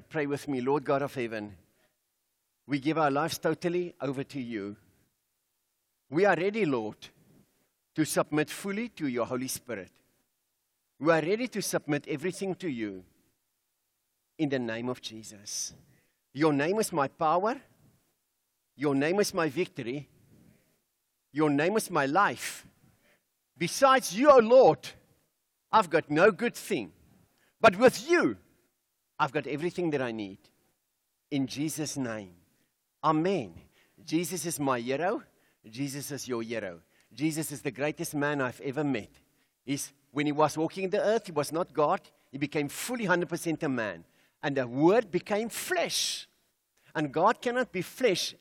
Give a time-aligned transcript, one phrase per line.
[0.00, 1.56] Pray with me, Lord God of heaven.
[2.66, 4.76] We give our lives totally over to you.
[6.10, 6.96] We are ready, Lord,
[7.94, 9.90] to submit fully to your Holy Spirit.
[10.98, 13.04] We are ready to submit everything to you
[14.38, 15.74] in the name of Jesus.
[16.32, 17.56] Your name is my power.
[18.76, 20.08] Your name is my victory.
[21.32, 22.66] Your name is my life.
[23.56, 24.88] Besides you, O oh Lord,
[25.70, 26.92] I've got no good thing.
[27.60, 28.36] But with you,
[29.18, 30.38] I've got everything that I need.
[31.30, 32.34] In Jesus' name.
[33.02, 33.54] Amen.
[34.04, 35.22] Jesus is my hero.
[35.68, 36.80] Jesus is your hero.
[37.12, 39.10] Jesus is the greatest man I've ever met.
[39.64, 42.00] He's, when he was walking the earth, he was not God.
[42.30, 44.04] He became fully 100% a man.
[44.42, 46.28] And the word became flesh.
[46.94, 48.34] And God cannot be flesh.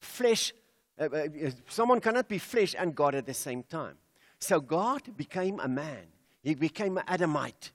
[0.00, 0.52] Flesh,
[0.98, 1.28] uh, uh,
[1.68, 3.96] someone cannot be flesh and God at the same time.
[4.38, 6.06] So God became a man.
[6.42, 7.70] He became an Adamite.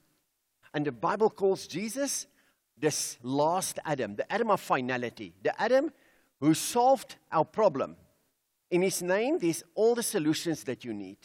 [0.74, 2.28] And the Bible calls Jesus
[2.78, 5.92] this last Adam, the Adam of finality, the Adam
[6.40, 7.98] who solved our problem.
[8.72, 11.18] In his name, there's all the solutions that you need.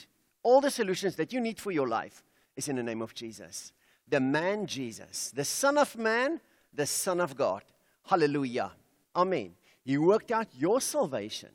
[0.43, 2.23] All the solutions that you need for your life
[2.57, 3.73] is in the name of Jesus.
[4.09, 6.41] The man Jesus, the Son of Man,
[6.73, 7.63] the Son of God.
[8.05, 8.73] Hallelujah.
[9.15, 9.55] Amen.
[9.85, 11.51] He worked out your salvation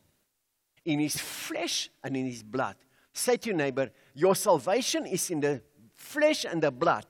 [0.86, 2.76] in his flesh and in his blood.
[3.14, 5.62] Say to your neighbor, Your salvation is in the
[5.96, 7.06] flesh and the blood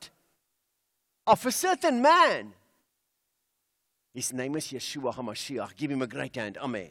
[1.29, 2.53] of a certain man.
[4.13, 5.75] His name is Yeshua HaMashiach.
[5.75, 6.57] Give him a great hand.
[6.57, 6.89] Amen.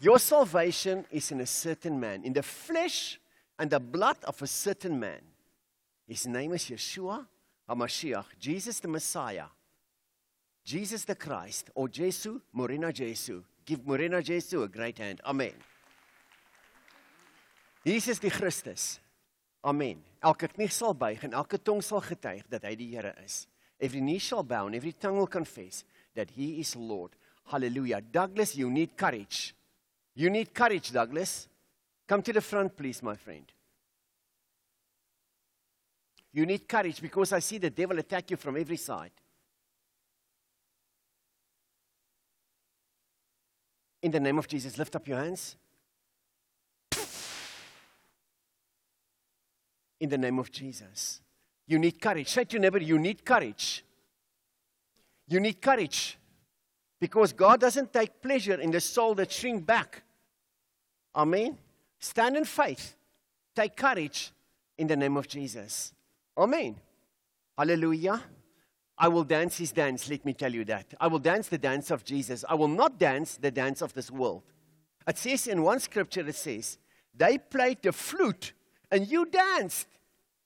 [0.00, 3.18] Your salvation is in a certain man, in the flesh
[3.58, 5.20] and the blood of a certain man.
[6.06, 7.26] His name is Yeshua
[7.70, 9.46] HaMashiach, Jesus the Messiah,
[10.64, 13.42] Jesus the Christ, or Jesu, Morena Jesu.
[13.64, 15.20] Give Morena Jesu a great hand.
[15.24, 15.54] Amen.
[17.86, 19.00] Jesus die Christus.
[19.64, 20.02] Amen.
[20.22, 23.46] Elke knie sal buig en elke tong sal getuig dat hy die Here is.
[23.82, 27.14] Every knee shall bow and every tongue will confess that he is Lord.
[27.44, 28.00] Hallelujah.
[28.00, 29.54] Douglas, you need courage.
[30.14, 31.48] You need courage, Douglas.
[32.06, 33.44] Come to the front, please, my friend.
[36.32, 39.12] You need courage because I see the devil attack you from every side.
[44.02, 45.56] In the name of Jesus, lift up your hands.
[50.02, 51.20] In the name of Jesus.
[51.68, 52.28] You need courage.
[52.28, 53.84] Say to your neighbor, you need courage.
[55.28, 56.18] You need courage.
[57.00, 60.02] Because God doesn't take pleasure in the soul that shrink back.
[61.14, 61.56] Amen.
[62.00, 62.96] Stand in faith.
[63.54, 64.32] Take courage
[64.76, 65.94] in the name of Jesus.
[66.36, 66.74] Amen.
[67.56, 68.20] Hallelujah.
[68.98, 70.94] I will dance his dance, let me tell you that.
[71.00, 72.44] I will dance the dance of Jesus.
[72.48, 74.42] I will not dance the dance of this world.
[75.06, 76.78] It says in one scripture, it says,
[77.14, 78.52] they played the flute
[78.92, 79.88] and you danced.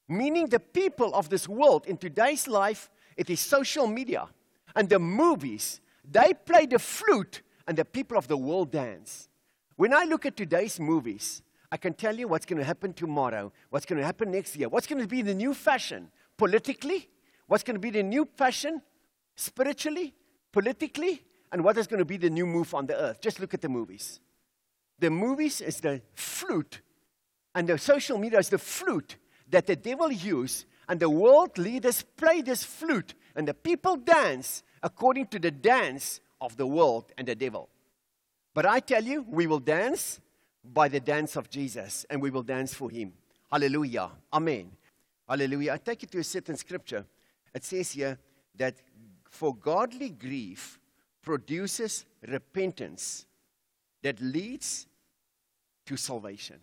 [0.09, 4.29] Meaning the people of this world in today's life, it is social media
[4.77, 5.81] and the movies.
[6.09, 9.29] They play the flute and the people of the world dance.
[9.75, 11.43] When I look at today's movies,
[11.73, 14.69] I can tell you what's going to happen tomorrow, what's going to happen next year,
[14.69, 17.09] what's going to be the new fashion politically,
[17.49, 18.81] what's going to be the new fashion
[19.35, 20.15] spiritually,
[20.53, 23.21] politically, and what is going to be the new move on the earth.
[23.21, 24.21] Just look at the movies.
[25.01, 26.81] The movies is the flute,
[27.57, 29.17] and the social media is the flute
[29.49, 34.63] that the devil used, and the world leaders play this flute, and the people dance
[34.83, 37.71] according to the dance of the world and the devil.
[38.53, 40.21] But I tell you, we will dance
[40.63, 43.15] by the dance of Jesus, and we will dance for him.
[43.51, 44.11] Hallelujah.
[44.35, 44.73] Amen.
[45.27, 45.73] Hallelujah.
[45.73, 47.07] I take you to a certain scripture.
[47.55, 48.19] It says here
[48.57, 48.77] that
[49.31, 50.79] for godly grief
[51.23, 53.25] produces repentance
[54.03, 54.87] that leads
[55.87, 56.57] to salvation.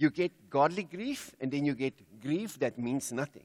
[0.00, 3.44] You get godly grief, and then you get grief that means nothing.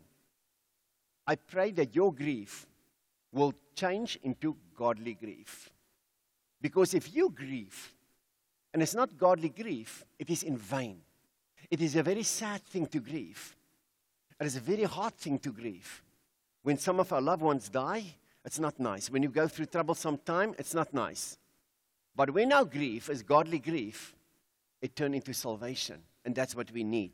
[1.28, 2.66] I pray that your grief
[3.34, 5.70] will change into godly grief.
[6.62, 7.94] Because if you grieve,
[8.74, 11.02] and it's not godly grief, it is in vain.
[11.70, 13.54] It is a very sad thing to grieve.
[14.40, 16.04] It is a very hard thing to grieve.
[16.64, 18.06] When some of our loved ones die,
[18.46, 19.10] it's not nice.
[19.10, 21.38] When you go through troublesome time, it's not nice.
[22.16, 24.16] But when our grief is godly grief,
[24.82, 26.02] it turns into salvation.
[26.26, 27.12] And that's what we need.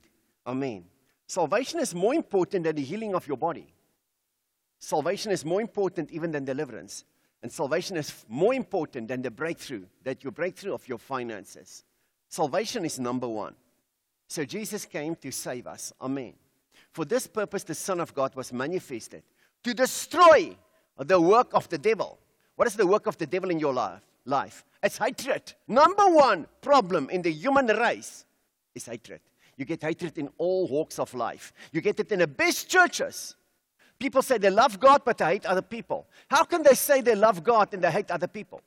[0.47, 0.85] Amen.
[1.27, 3.73] Salvation is more important than the healing of your body.
[4.79, 7.05] Salvation is more important even than deliverance.
[7.43, 11.83] And salvation is more important than the breakthrough, that your breakthrough of your finances.
[12.29, 13.55] Salvation is number one.
[14.27, 15.91] So Jesus came to save us.
[16.01, 16.33] Amen.
[16.91, 19.23] For this purpose, the Son of God was manifested
[19.63, 20.55] to destroy
[20.97, 22.17] the work of the devil.
[22.55, 24.01] What is the work of the devil in your life?
[24.25, 24.63] Life.
[24.83, 25.53] It's hatred.
[25.67, 28.25] Number one problem in the human race
[28.75, 29.21] is hatred.
[29.57, 31.53] You get hatred in all walks of life.
[31.71, 33.35] You get it in the best churches.
[33.99, 36.07] People say they love God, but they hate other people.
[36.27, 38.61] How can they say they love God and they hate other people?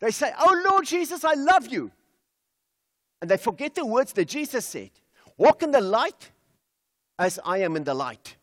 [0.00, 1.90] They say, Oh Lord Jesus, I love you.
[3.20, 4.90] And they forget the words that Jesus said
[5.36, 6.30] Walk in the light
[7.18, 8.36] as I am in the light.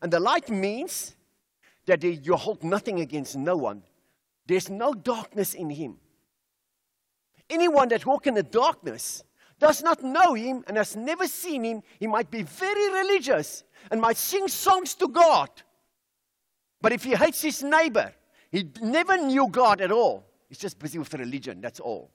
[0.00, 1.14] And the light means
[1.86, 3.82] that you hold nothing against no one,
[4.46, 5.98] there's no darkness in him.
[7.50, 9.24] Anyone that walks in the darkness
[9.58, 14.00] does not know him and has never seen him, he might be very religious and
[14.00, 15.50] might sing songs to God.
[16.80, 18.12] But if he hates his neighbor,
[18.50, 20.24] he never knew God at all.
[20.48, 22.10] He's just busy with religion, that's all.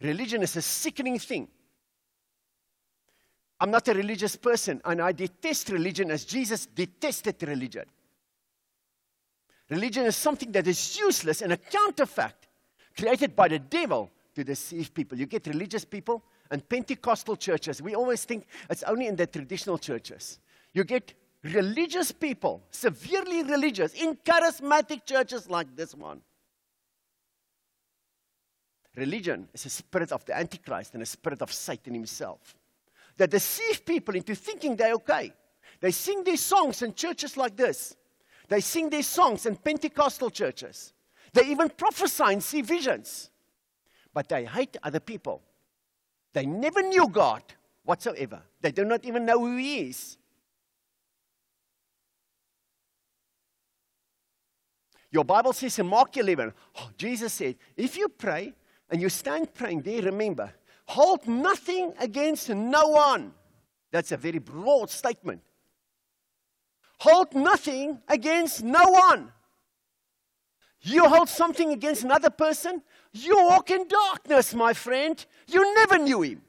[0.00, 1.48] Religion is a sickening thing.
[3.60, 7.84] I'm not a religious person, and I detest religion as Jesus detested religion.
[9.72, 12.46] Religion is something that is useless and a counterfact
[12.94, 15.18] created by the devil to deceive people.
[15.18, 17.80] You get religious people and Pentecostal churches.
[17.80, 20.40] We always think it's only in the traditional churches.
[20.74, 26.20] You get religious people, severely religious, in charismatic churches like this one.
[28.94, 32.56] Religion is a spirit of the Antichrist and a spirit of Satan himself
[33.16, 35.32] that deceive people into thinking they're okay.
[35.80, 37.96] They sing these songs in churches like this.
[38.48, 40.92] They sing these songs in Pentecostal churches.
[41.32, 43.30] They even prophesy and see visions.
[44.12, 45.42] But they hate other people.
[46.32, 47.42] They never knew God
[47.84, 48.42] whatsoever.
[48.60, 50.18] They do not even know who He is.
[55.10, 58.54] Your Bible says in Mark 11, oh, Jesus said, if you pray
[58.90, 60.50] and you stand praying there, remember,
[60.86, 63.32] hold nothing against no one.
[63.90, 65.42] That's a very broad statement.
[67.02, 69.32] Hold nothing against no one.
[70.82, 75.26] You hold something against another person, you walk in darkness, my friend.
[75.48, 76.42] You never knew him.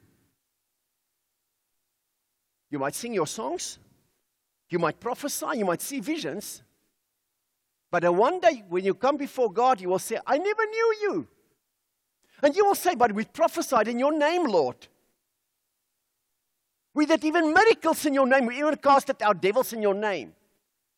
[2.70, 3.80] You might sing your songs,
[4.68, 6.62] you might prophesy, you might see visions.
[7.90, 11.28] But one day, when you come before God, you will say, I never knew you.
[12.44, 14.76] And you will say, But we prophesied in your name, Lord.
[16.94, 18.46] We did even miracles in your name.
[18.46, 20.32] We even casted out devils in your name.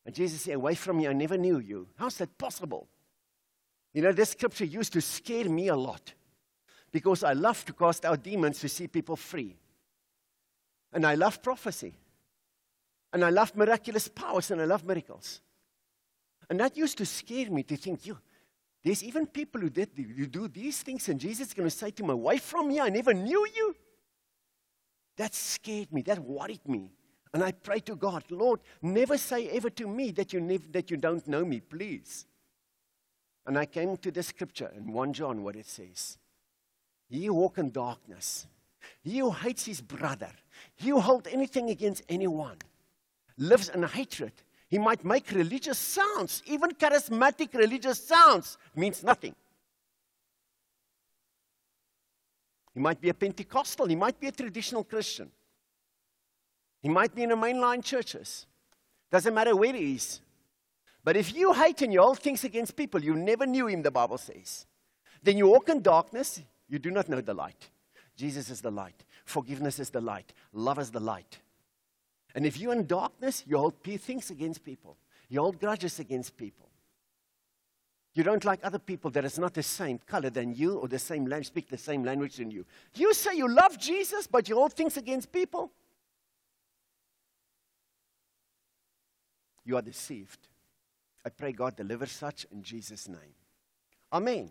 [0.07, 1.89] And Jesus said, Away from me, I never knew you.
[1.97, 2.89] How's that possible?
[3.93, 6.15] You know, this scripture used to scare me a lot
[6.93, 9.57] because I love to cast out demons to see people free.
[10.93, 11.95] And I love prophecy.
[13.13, 15.41] And I love miraculous powers and I love miracles.
[16.49, 18.17] And that used to scare me to think, you,
[18.85, 21.91] there's even people who did you do these things, and Jesus is going to say
[21.91, 23.75] to them, Away from me, I never knew you.
[25.17, 26.93] That scared me, that worried me.
[27.37, 30.91] And I pray to God, Lord, never say ever to me that you, nev- that
[30.91, 32.25] you don't know me, please.
[33.45, 36.17] And I came to the scripture in 1 John what it says.
[37.11, 38.47] He who walk in darkness,
[39.03, 40.31] he who hates his brother,
[40.77, 42.57] he who hold anything against anyone,
[43.37, 44.33] lives in hatred.
[44.71, 49.35] He might make religious sounds, even charismatic religious sounds, means nothing.
[52.73, 55.31] He might be a Pentecostal, he might be a traditional Christian.
[56.87, 58.47] He might be in a mainline churches.
[59.11, 60.21] Doesn't matter where he is.
[61.03, 63.91] But if you hate and you hold things against people, you never knew him, the
[63.91, 64.67] Bible says.
[65.21, 67.71] Then you walk in darkness, you do not know the light.
[68.15, 69.05] Jesus is the light.
[69.25, 70.33] Forgiveness is the light.
[70.53, 71.41] Love is the light.
[72.37, 74.97] And if you're in darkness, you hold things against people.
[75.29, 76.69] You hold grudges against people.
[78.15, 81.01] You don't like other people that is not the same color than you or the
[81.01, 82.65] same language, speak the same language than you.
[82.95, 85.73] You say you love Jesus, but you hold things against people.
[89.67, 90.39] You are deceived.
[91.25, 93.35] I pray God deliver such in Jesus' name.
[94.13, 94.49] Amen.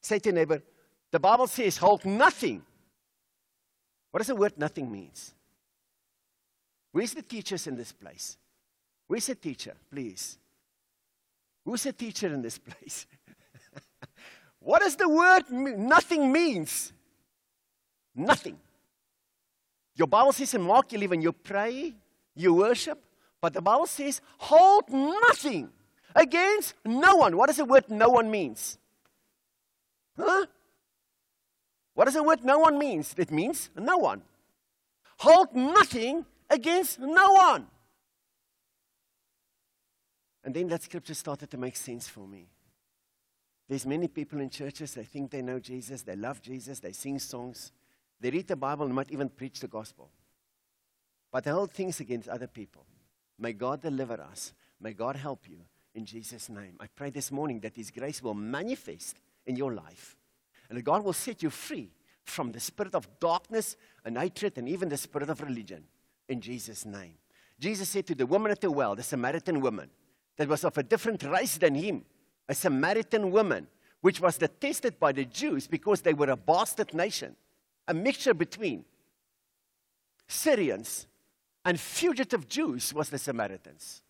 [0.00, 0.62] Say to neighbor,
[1.10, 2.62] the Bible says, hold nothing.
[4.10, 5.34] What does the word nothing means?
[6.90, 8.38] Where's the teachers in this place?
[9.06, 10.38] Where's the teacher, please?
[11.64, 13.06] Who's the teacher in this place?
[14.60, 16.92] what does the word nothing means?
[18.14, 18.58] Nothing.
[19.96, 21.92] Your Bible says in Mark 11, you pray,
[22.34, 23.03] you worship,
[23.44, 25.68] but the Bible says, hold nothing
[26.16, 27.36] against no one.
[27.36, 28.78] What does the word no one means?
[30.18, 30.46] Huh?
[31.92, 33.14] What does the word no one means?
[33.18, 34.22] It means no one.
[35.18, 37.66] Hold nothing against no one.
[40.42, 42.46] And then that scripture started to make sense for me.
[43.68, 47.18] There's many people in churches, they think they know Jesus, they love Jesus, they sing
[47.18, 47.72] songs,
[48.18, 50.08] they read the Bible and might even preach the gospel.
[51.30, 52.86] But they hold things against other people.
[53.38, 54.52] May God deliver us.
[54.80, 55.58] May God help you
[55.94, 56.76] in Jesus' name.
[56.80, 60.16] I pray this morning that His grace will manifest in your life
[60.68, 61.90] and that God will set you free
[62.24, 65.84] from the spirit of darkness and hatred and even the spirit of religion
[66.28, 67.14] in Jesus' name.
[67.58, 69.90] Jesus said to the woman at the well, the Samaritan woman,
[70.36, 72.04] that was of a different race than him,
[72.48, 73.68] a Samaritan woman,
[74.00, 77.36] which was detested by the Jews because they were a bastard nation,
[77.86, 78.84] a mixture between
[80.26, 81.06] Syrians
[81.64, 84.02] and fugitive Jews was the Samaritans.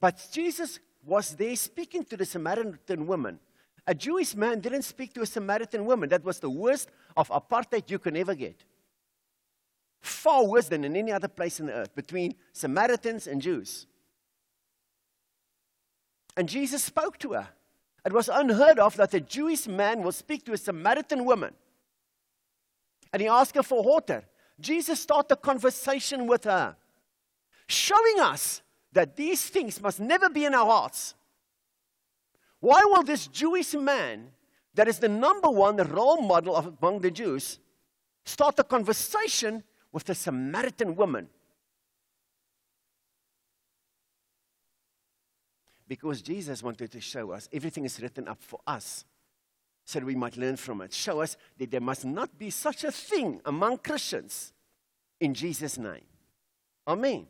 [0.00, 3.38] But Jesus was there speaking to the Samaritan woman.
[3.86, 6.08] A Jewish man didn't speak to a Samaritan woman.
[6.08, 8.64] That was the worst of apartheid you can ever get.
[10.00, 13.86] Far worse than in any other place on the earth between Samaritans and Jews.
[16.36, 17.48] And Jesus spoke to her.
[18.04, 21.54] It was unheard of that a Jewish man will speak to a Samaritan woman.
[23.12, 24.24] And he asked her for water.
[24.60, 26.76] Jesus started a conversation with her,
[27.66, 31.14] showing us that these things must never be in our hearts.
[32.60, 34.28] Why will this Jewish man,
[34.74, 37.58] that is the number one role model of, among the Jews,
[38.24, 41.28] start a conversation with a Samaritan woman?
[45.88, 49.04] Because Jesus wanted to show us everything is written up for us
[49.84, 50.92] so that we might learn from it.
[50.92, 54.52] Show us that there must not be such a thing among Christians
[55.20, 56.04] in Jesus' name.
[56.86, 57.26] Amen.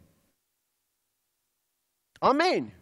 [2.23, 2.73] Amen.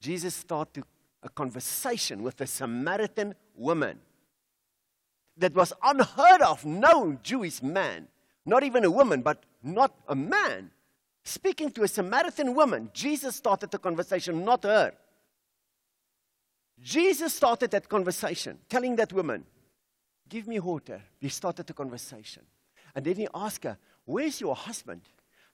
[0.00, 0.84] Jesus started
[1.22, 3.98] a conversation with a Samaritan woman
[5.36, 8.08] that was unheard of, no Jewish man,
[8.46, 10.70] not even a woman, but not a man,
[11.24, 12.90] speaking to a Samaritan woman.
[12.94, 14.92] Jesus started the conversation, not her.
[16.82, 19.44] Jesus started that conversation, telling that woman,
[20.30, 21.02] Give me water.
[21.18, 22.44] He started the conversation.
[22.94, 25.02] And then he asked her, Where's your husband?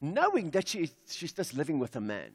[0.00, 2.32] Knowing that she, she's just living with a man.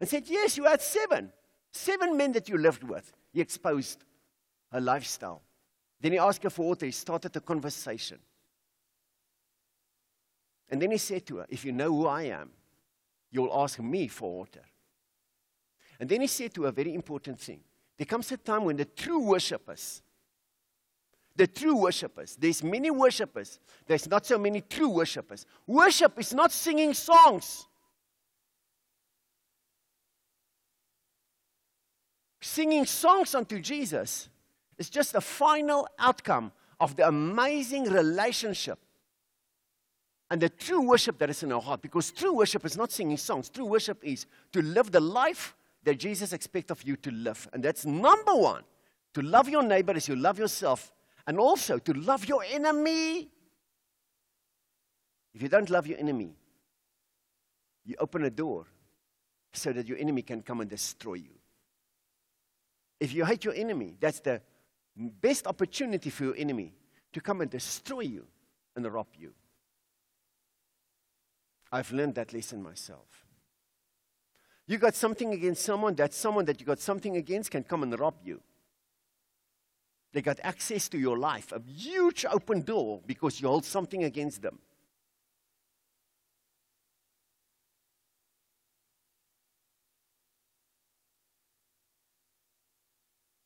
[0.00, 1.30] And said, Yes, you had seven.
[1.72, 3.12] Seven men that you lived with.
[3.32, 4.02] He exposed
[4.72, 5.42] her lifestyle.
[6.00, 6.86] Then he asked her for water.
[6.86, 8.18] He started the conversation.
[10.70, 12.50] And then he said to her, If you know who I am,
[13.30, 14.62] you'll ask me for water.
[16.00, 17.60] And then he said to a very important thing.
[17.98, 20.00] There comes a time when the true worshippers,
[21.36, 25.44] the true worshippers, there's many worshippers, there's not so many true worshippers.
[25.66, 27.66] Worship is not singing songs.
[32.40, 34.30] Singing songs unto Jesus
[34.78, 38.78] is just the final outcome of the amazing relationship
[40.30, 41.82] and the true worship that is in our heart.
[41.82, 45.98] Because true worship is not singing songs, true worship is to live the life that
[45.98, 47.48] Jesus expects of you to live.
[47.52, 48.64] And that's number one
[49.14, 50.92] to love your neighbor as you love yourself,
[51.26, 53.28] and also to love your enemy.
[55.34, 56.36] If you don't love your enemy,
[57.84, 58.66] you open a door
[59.52, 61.34] so that your enemy can come and destroy you.
[63.00, 64.40] If you hate your enemy, that's the
[64.96, 66.72] best opportunity for your enemy
[67.12, 68.26] to come and destroy you
[68.76, 69.32] and rob you.
[71.72, 73.26] I've learned that lesson myself.
[74.70, 77.98] You got something against someone, that someone that you got something against can come and
[77.98, 78.40] rob you.
[80.12, 84.42] They got access to your life, a huge open door because you hold something against
[84.42, 84.60] them.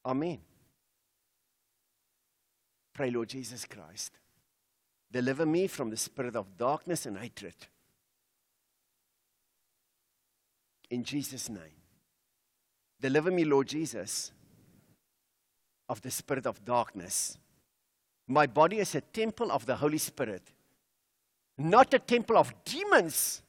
[0.04, 0.40] Amen.
[2.92, 4.12] Pray, Lord Jesus Christ,
[5.10, 7.54] deliver me from the spirit of darkness and hatred.
[10.94, 11.80] In Jesus' name.
[13.00, 14.30] Deliver me, Lord Jesus,
[15.88, 17.36] of the spirit of darkness.
[18.28, 20.52] My body is a temple of the Holy Spirit,
[21.58, 23.42] not a temple of demons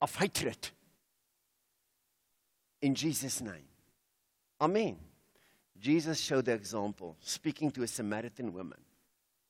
[0.00, 0.58] of hatred.
[2.80, 3.68] In Jesus' name.
[4.60, 4.96] Amen.
[5.78, 8.80] Jesus showed the example, speaking to a Samaritan woman,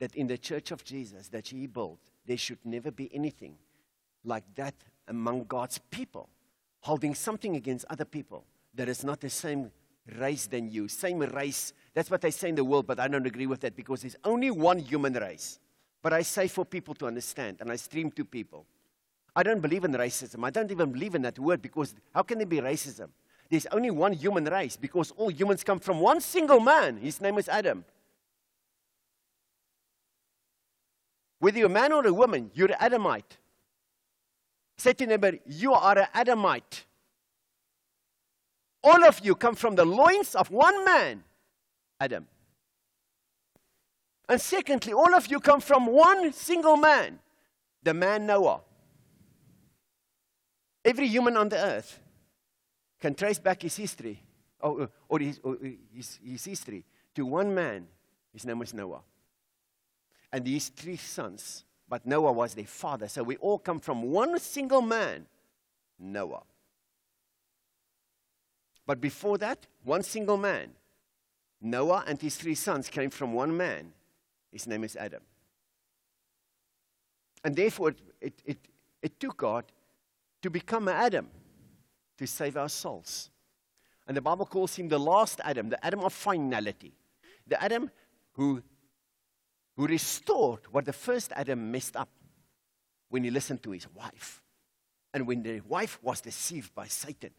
[0.01, 3.57] that in the church of Jesus that he built, there should never be anything
[4.23, 4.75] like that
[5.09, 6.29] among God's people
[6.83, 9.71] holding something against other people that is not the same
[10.19, 10.89] race than you.
[10.89, 11.73] Same race.
[11.95, 14.17] That's what they say in the world, but I don't agree with that because there's
[14.25, 15.59] only one human race.
[16.03, 18.67] But I say for people to understand, and I stream to people.
[19.35, 20.45] I don't believe in racism.
[20.45, 23.09] I don't even believe in that word because how can there be racism?
[23.49, 26.97] There's only one human race because all humans come from one single man.
[26.97, 27.85] His name is Adam.
[31.39, 33.39] Whether you're a man or a woman, you're Adamite.
[34.83, 36.87] Say to neighbor, you are an Adamite.
[38.83, 41.23] All of you come from the loins of one man,
[42.01, 42.27] Adam.
[44.29, 47.21] And secondly, all of you come from one single man,
[47.81, 48.61] the man Noah.
[50.85, 52.01] Every human on the earth
[52.99, 54.21] can trace back his history,
[54.59, 55.59] or, or, his, or
[55.95, 56.85] his, his history,
[57.15, 57.87] to one man
[58.33, 59.03] His name was Noah.
[60.33, 61.63] And these three sons,
[61.93, 63.07] but Noah was their father.
[63.07, 65.27] So we all come from one single man,
[65.99, 66.45] Noah.
[68.87, 70.71] But before that, one single man,
[71.61, 73.93] Noah and his three sons came from one man.
[74.51, 75.21] His name is Adam.
[77.45, 78.59] And therefore, it, it, it,
[79.03, 79.67] it took God
[80.41, 81.29] to become Adam
[82.17, 83.29] to save our souls.
[84.07, 86.95] And the Bible calls him the last Adam, the Adam of finality,
[87.47, 87.91] the Adam
[88.33, 88.63] who,
[89.77, 92.09] who restored what the first Adam messed up
[93.09, 94.43] when he listened to his wife
[95.15, 97.31] and when the wife was deceived by Satan.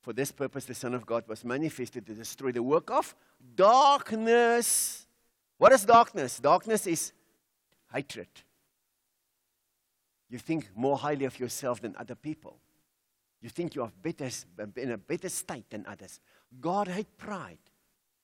[0.00, 3.14] For this purpose, the Son of God was manifested to destroy the work of
[3.54, 5.06] darkness.
[5.58, 6.38] What is darkness?
[6.38, 7.12] Darkness is
[7.92, 8.28] hatred.
[10.30, 12.58] You think more highly of yourself than other people.
[13.40, 14.28] You think you are better,
[14.76, 16.20] in a better state than others.
[16.60, 17.58] God hates pride.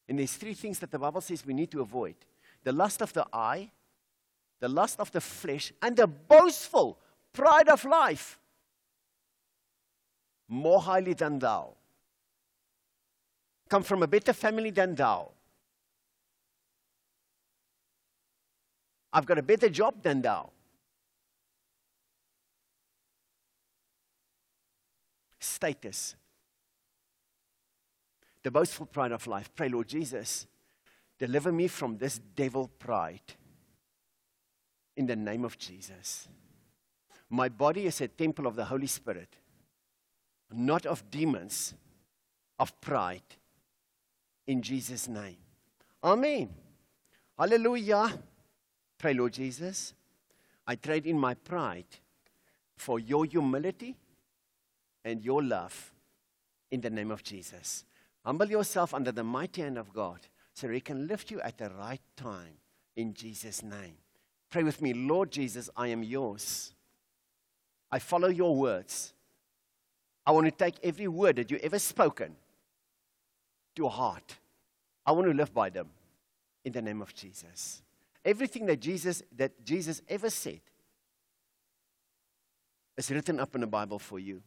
[0.09, 2.15] And there's three things that the Bible says we need to avoid
[2.63, 3.71] the lust of the eye,
[4.61, 6.99] the lust of the flesh, and the boastful
[7.33, 8.39] pride of life.
[10.49, 11.75] More highly than thou.
[13.69, 15.31] Come from a better family than thou.
[19.13, 20.51] I've got a better job than thou.
[25.39, 26.17] Status.
[28.45, 29.51] The boastful pride of life.
[29.57, 30.47] Pray, Lord Jesus,
[31.19, 33.35] deliver me from this devil pride.
[34.97, 36.29] In the name of Jesus.
[37.31, 39.35] My body is a temple of the Holy Spirit,
[40.53, 41.75] not of demons,
[42.61, 43.23] of pride.
[44.47, 45.39] In Jesus' name.
[46.05, 46.51] Amen.
[47.37, 48.13] Hallelujah.
[48.99, 49.95] Pray, Lord Jesus,
[50.67, 51.87] I trade in my pride
[52.77, 53.97] for your humility
[55.05, 55.93] and your love
[56.71, 57.85] in the name of Jesus.
[58.25, 60.21] Humble yourself under the mighty hand of God
[60.55, 62.59] so he can lift you at the right time
[62.97, 63.97] in Jesus' name.
[64.51, 66.73] Pray with me, Lord Jesus, I am yours.
[67.91, 69.13] I follow your words.
[70.27, 72.29] I want to take every word that you ever spoken
[73.75, 74.37] to your heart.
[75.05, 75.89] I want to live by them
[76.65, 77.83] in the name of Jesus.
[78.25, 80.61] Everything that Jesus, that Jesus ever said
[82.97, 84.41] is written up in the Bible for you.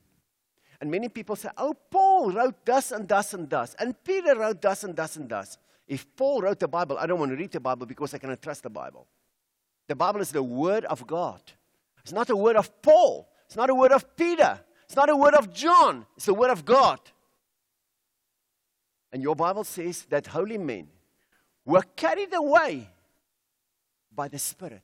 [0.80, 4.62] And many people say, oh, Paul wrote thus and thus and thus, and Peter wrote
[4.62, 5.58] thus and thus and thus.
[5.88, 8.42] If Paul wrote the Bible, I don't want to read the Bible because I cannot
[8.42, 9.08] trust the Bible.
[9.88, 11.42] The Bible is the Word of God.
[12.04, 13.28] It's not a word of Paul.
[13.46, 14.60] It's not a word of Peter.
[14.86, 16.06] It's not a word of John.
[16.16, 17.00] It's the Word of God.
[19.12, 20.88] And your Bible says that holy men
[21.66, 22.90] were carried away
[24.14, 24.84] by the Spirit.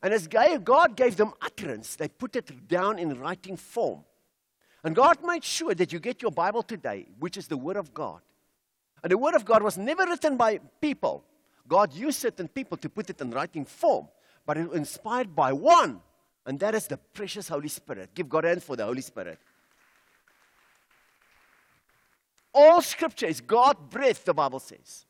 [0.00, 4.04] And as God gave them utterance, they put it down in writing form.
[4.84, 7.94] And God made sure that you get your Bible today, which is the Word of
[7.94, 8.20] God.
[9.02, 11.24] And the Word of God was never written by people.
[11.66, 14.08] God used certain people to put it in writing form,
[14.44, 16.00] but it was inspired by one,
[16.44, 18.10] and that is the precious Holy Spirit.
[18.14, 19.38] Give God a hand for the Holy Spirit.
[22.52, 25.06] All scripture is God breathed, the Bible says.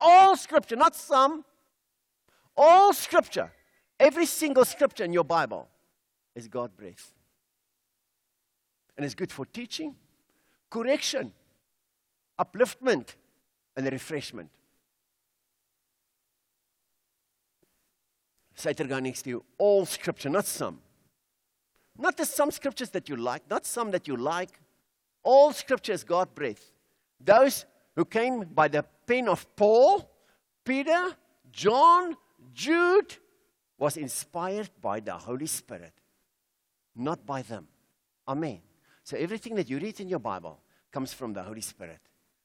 [0.00, 1.44] All scripture, not some,
[2.56, 3.50] all scripture,
[3.98, 5.68] every single scripture in your Bible
[6.36, 7.10] is God breathed.
[9.00, 9.94] And it's good for teaching,
[10.68, 11.32] correction,
[12.38, 13.14] upliftment,
[13.74, 14.50] and refreshment.
[18.62, 20.80] The guy next to you, all scripture, not some.
[21.96, 24.60] Not the some scriptures that you like, not some that you like.
[25.22, 26.70] All scripture is God breathed.
[27.18, 27.64] Those
[27.96, 30.10] who came by the pen of Paul,
[30.62, 31.16] Peter,
[31.50, 32.18] John,
[32.52, 33.16] Jude
[33.78, 35.94] was inspired by the Holy Spirit,
[36.94, 37.66] not by them.
[38.28, 38.60] Amen.
[39.04, 40.60] So everything that you read in your Bible
[40.92, 42.00] comes from the Holy Spirit.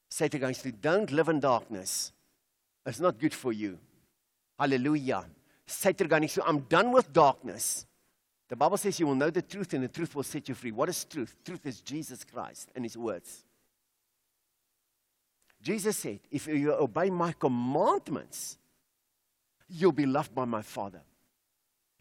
[0.10, 2.12] Satan Say to don't live in darkness.
[2.86, 3.80] It's not good for you.
[4.58, 5.26] Hallelujah.
[5.66, 7.86] Satan Say to guys, I'm done with darkness.
[8.48, 10.72] The Bible says you will know the truth and the truth will set you free.
[10.72, 11.36] What is truth?
[11.44, 13.44] Truth is Jesus Christ and his words.
[15.62, 18.60] Jesus said, if you obey my commandments,
[19.68, 21.02] you'll be loved by my Father.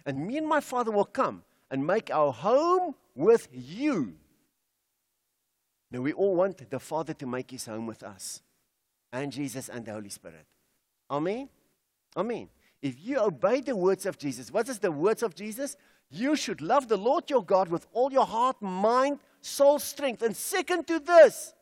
[0.05, 4.15] And me and my Father will come and make our home with you.
[5.91, 8.43] Now, we all want the Father to make his home with us,
[9.13, 10.47] and Jesus and the Holy Spirit.
[11.11, 11.49] Amen?
[12.17, 12.49] Amen.
[12.83, 15.77] If you obey the words of Jesus, what is the words of Jesus?
[16.11, 20.23] You should love the Lord your God with all your heart, mind, soul, strength.
[20.23, 21.55] And second to this,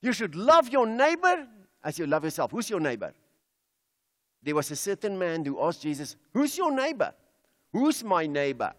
[0.00, 1.46] you should love your neighbor
[1.84, 2.50] as you love yourself.
[2.50, 3.12] Who's your neighbor?
[4.42, 7.12] There was a certain man who asked Jesus, Who's your neighbor?
[7.72, 8.72] Who's my neighbor?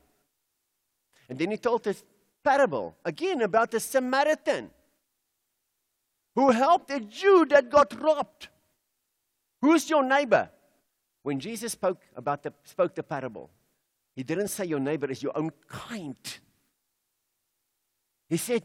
[1.27, 2.03] And then he told this
[2.49, 4.71] parable again about the Samaritan.
[6.35, 8.47] who helped a Jew that got robbed.
[9.61, 10.49] Who's your neighbor?
[11.23, 13.49] When Jesus spoke about the spoke the parable,
[14.15, 16.15] he didn't say your neighbor is your own kind.
[18.29, 18.63] He said,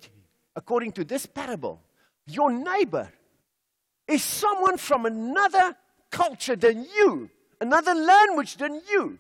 [0.55, 1.83] according to this parable,
[2.27, 3.09] your neighbor
[4.07, 5.75] is someone from another
[6.11, 7.29] culture than you,
[7.61, 9.19] another language than you.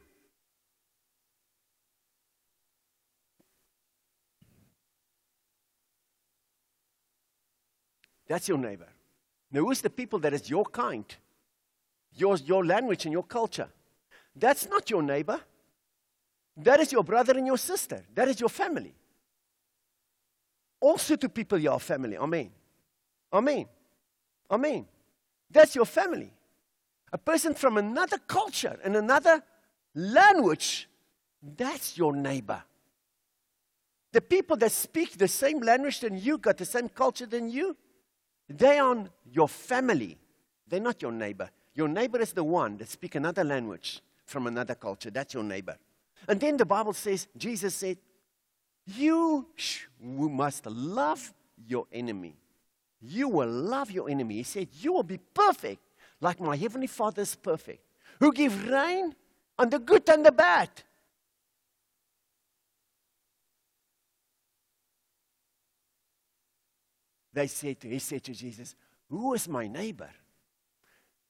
[8.34, 8.88] That's your neighbor.
[9.52, 11.04] Now, who's the people that is your kind?
[12.16, 13.68] Your, your language and your culture.
[14.34, 15.40] That's not your neighbor.
[16.56, 18.02] That is your brother and your sister.
[18.12, 18.92] That is your family.
[20.80, 22.16] Also, to people, your family.
[22.16, 22.50] Amen.
[23.32, 23.66] Amen.
[24.50, 24.84] Amen.
[25.48, 26.32] That's your family.
[27.12, 29.44] A person from another culture and another
[29.94, 30.88] language,
[31.40, 32.60] that's your neighbor.
[34.10, 37.76] The people that speak the same language than you, got the same culture than you,
[38.48, 40.18] they are your family.
[40.68, 41.50] They're not your neighbor.
[41.74, 45.11] Your neighbor is the one that speaks another language from another culture.
[45.11, 45.76] That's your neighbor.
[46.28, 47.98] And then the Bible says, Jesus said,
[48.87, 49.46] You
[50.00, 51.33] must love
[51.66, 52.37] your enemy.
[53.00, 54.37] You will love your enemy.
[54.37, 55.83] He said, You will be perfect
[56.20, 57.85] like my heavenly Father is perfect,
[58.18, 59.14] who give rain
[59.59, 60.70] on the good and the bad.
[67.34, 68.74] They said to, he said to Jesus,
[69.10, 70.10] Who is my neighbor?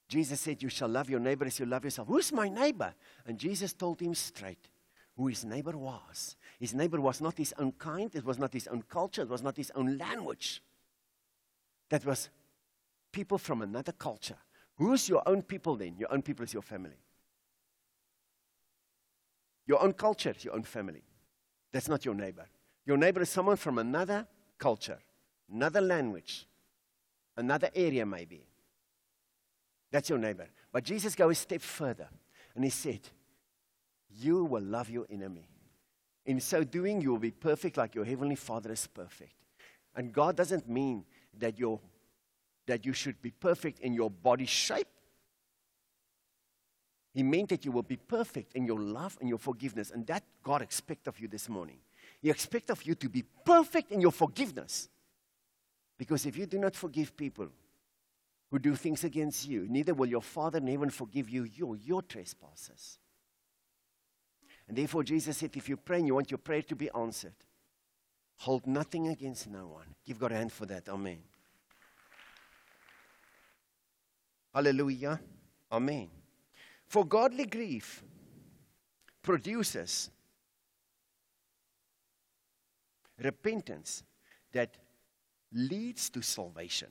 [0.06, 2.06] Jesus said, You shall love your neighbor as you love yourself.
[2.06, 2.94] Who's my neighbor?
[3.26, 4.68] And Jesus told him straight
[5.16, 6.36] who his neighbor was.
[6.60, 9.42] His neighbor was not his own kind, it was not his own culture, it was
[9.42, 10.62] not his own language.
[11.88, 12.28] That was
[13.10, 14.36] people from another culture.
[14.76, 15.96] Who's your own people then?
[15.98, 16.98] Your own people is your family.
[19.66, 21.04] Your own culture is your own family.
[21.72, 22.46] That's not your neighbor.
[22.84, 24.26] Your neighbor is someone from another
[24.58, 24.98] culture,
[25.52, 26.46] another language,
[27.37, 28.46] another area, maybe.
[29.90, 30.48] That's your neighbor.
[30.72, 32.09] But Jesus goes a step further
[32.54, 33.00] and he said,
[34.11, 35.48] You will love your enemy.
[36.26, 39.35] In so doing, you will be perfect like your heavenly Father is perfect.
[39.94, 41.04] And God doesn't mean
[41.38, 41.80] that, you
[42.66, 44.88] that you should be perfect in your body shape.
[47.12, 49.92] He meant that you will be perfect in your love and your forgiveness.
[49.92, 51.78] And that God expects of you this morning.
[52.20, 54.88] He expects of you to be perfect in your forgiveness.
[55.96, 57.48] Because if you do not forgive people
[58.50, 62.02] who do things against you, neither will your Father in heaven forgive you your, your
[62.02, 62.98] trespasses.
[64.68, 67.35] And therefore, Jesus said, if you pray and you want your prayer to be answered,
[68.37, 69.94] hold nothing against no one.
[70.04, 70.88] Give God a hand for that.
[70.88, 71.18] Amen.
[74.54, 75.20] Hallelujah.
[75.70, 76.09] Amen.
[76.87, 78.02] For godly grief
[79.22, 80.11] produces
[83.18, 84.02] repentance
[84.52, 84.76] that
[85.54, 86.88] leads to salvation.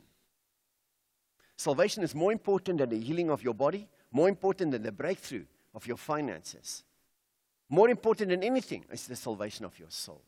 [1.58, 5.45] Salvation is more important than the healing of your body, more important than the breakthrough
[5.76, 6.84] of your finances.
[7.69, 10.21] More important than anything is the salvation of your soul.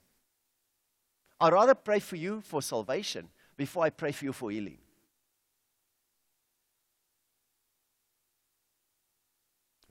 [1.40, 4.78] I'd rather pray for you for salvation before I pray for you for healing.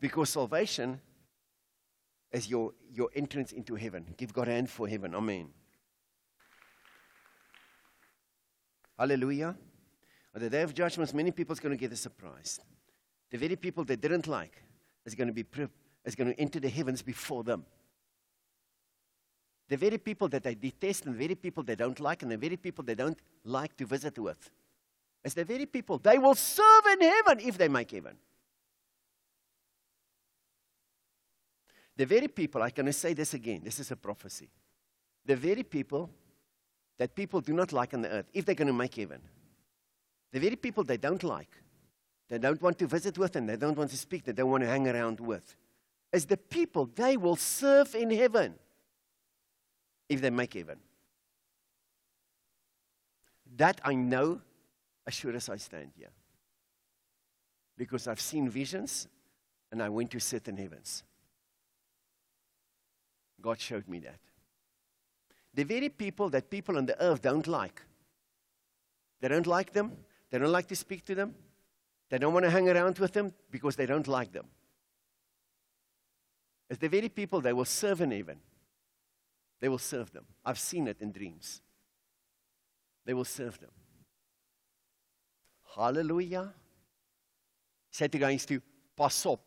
[0.00, 1.00] Because salvation
[2.32, 4.14] is your, your entrance into heaven.
[4.16, 5.14] Give God a hand for heaven.
[5.14, 5.48] Amen.
[8.98, 9.56] Hallelujah.
[10.34, 12.60] On the day of judgment, many people are going to get a surprise.
[13.30, 14.62] The very people they didn't like
[15.04, 15.44] is going to be
[16.04, 17.64] is going to enter the heavens before them.
[19.68, 22.36] The very people that they detest and the very people they don't like and the
[22.36, 24.50] very people they don't like to visit with.
[25.24, 28.16] Is the very people they will serve in heaven if they make heaven.
[31.96, 34.50] The very people, going to say this again, this is a prophecy.
[35.24, 36.10] The very people
[36.98, 39.20] that people do not like on the earth, if they're going to make heaven,
[40.32, 41.50] the very people they don't like,
[42.28, 44.62] they don't want to visit with, and they don't want to speak, they don't want
[44.62, 45.56] to hang around with,
[46.12, 48.54] is the people they will serve in heaven
[50.08, 50.78] if they make heaven.
[53.56, 54.40] That I know
[55.06, 56.10] as sure as I stand here.
[57.76, 59.08] Because I've seen visions
[59.70, 61.02] and I went to sit in heavens.
[63.40, 64.18] God showed me that.
[65.54, 67.80] The very people that people on the earth don't like,
[69.20, 69.92] they don't like them,
[70.30, 71.34] they don't like to speak to them,
[72.10, 74.46] they don't want to hang around with them because they don't like them.
[76.68, 78.38] It's the very people they will serve in heaven.
[79.60, 80.24] They will serve them.
[80.44, 81.62] I've seen it in dreams.
[83.06, 83.70] They will serve them.
[85.76, 86.52] Hallelujah.
[87.92, 88.60] To guys to
[88.96, 89.40] pass up.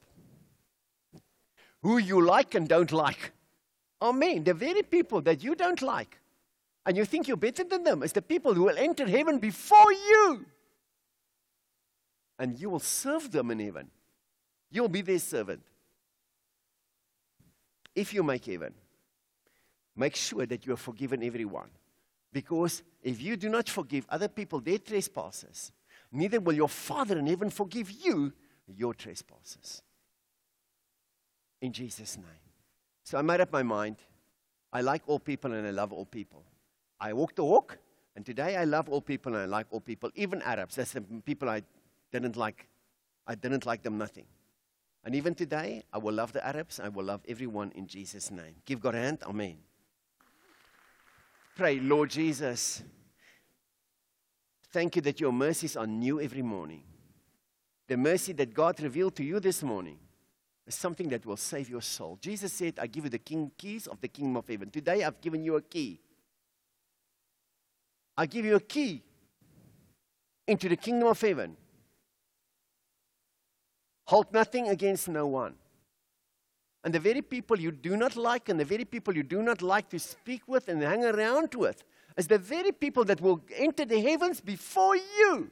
[1.81, 3.33] Who you like and don't like.
[4.01, 4.43] Amen.
[4.43, 6.19] The very people that you don't like
[6.85, 9.91] and you think you're better than them is the people who will enter heaven before
[9.91, 10.45] you.
[12.39, 13.89] and you will serve them in heaven.
[14.69, 15.63] You'll be their servant.
[17.95, 18.75] If you make heaven,
[19.95, 21.69] make sure that you have forgiven everyone.
[22.31, 25.71] Because if you do not forgive other people their trespasses,
[26.11, 28.33] neither will your Father in heaven forgive you
[28.67, 29.81] your trespasses.
[31.59, 32.46] In Jesus' name.
[33.07, 33.95] So I made up my mind.
[34.73, 36.43] I like all people and I love all people.
[36.99, 37.77] I walk the walk,
[38.17, 40.75] and today I love all people and I like all people, even Arabs.
[40.75, 41.61] That's the people I
[42.11, 42.67] didn't like.
[43.25, 44.25] I didn't like them nothing.
[45.05, 46.81] And even today, I will love the Arabs.
[46.81, 48.55] I will love everyone in Jesus' name.
[48.65, 49.19] Give God a hand.
[49.25, 49.55] Amen.
[51.55, 52.83] Pray, Lord Jesus,
[54.73, 56.83] thank you that your mercies are new every morning.
[57.87, 59.97] The mercy that God revealed to you this morning
[60.75, 62.17] something that will save your soul.
[62.21, 64.69] Jesus said, I give you the king, keys of the kingdom of heaven.
[64.69, 65.99] Today, I've given you a key.
[68.17, 69.03] I give you a key
[70.47, 71.55] into the kingdom of heaven.
[74.05, 75.55] Hold nothing against no one.
[76.83, 79.61] And the very people you do not like and the very people you do not
[79.61, 81.83] like to speak with and hang around with
[82.15, 85.51] is the very people that will enter the heavens before you.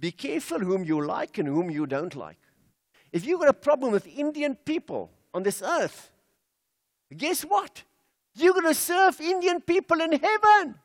[0.00, 2.38] Be careful whom you like and whom you don't like.
[3.12, 6.10] If you've got a problem with Indian people on this earth,
[7.14, 7.82] guess what?
[8.34, 10.76] You're going to serve Indian people in heaven.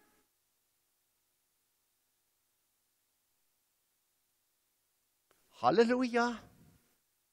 [5.62, 6.38] Hallelujah.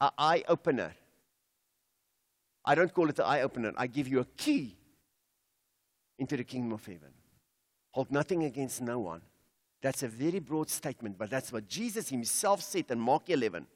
[0.00, 0.94] An eye opener.
[2.64, 3.72] I don't call it an eye opener.
[3.76, 4.76] I give you a key
[6.18, 7.10] into the kingdom of heaven.
[7.90, 9.22] Hold nothing against no one.
[9.82, 13.66] That's a very broad statement, but that's what Jesus himself said in Mark 11.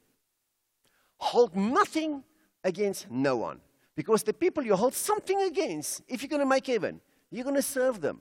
[1.18, 2.22] Hold nothing
[2.62, 3.60] against no one.
[3.96, 7.56] Because the people you hold something against, if you're going to make heaven, you're going
[7.56, 8.20] to serve them.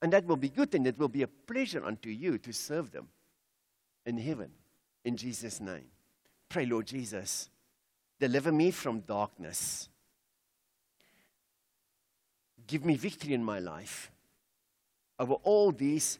[0.00, 2.92] And that will be good, and it will be a pleasure unto you to serve
[2.92, 3.08] them
[4.06, 4.50] in heaven
[5.04, 5.86] in Jesus' name.
[6.48, 7.48] Pray, Lord Jesus,
[8.20, 9.88] deliver me from darkness.
[12.66, 14.12] Give me victory in my life
[15.18, 16.18] over all these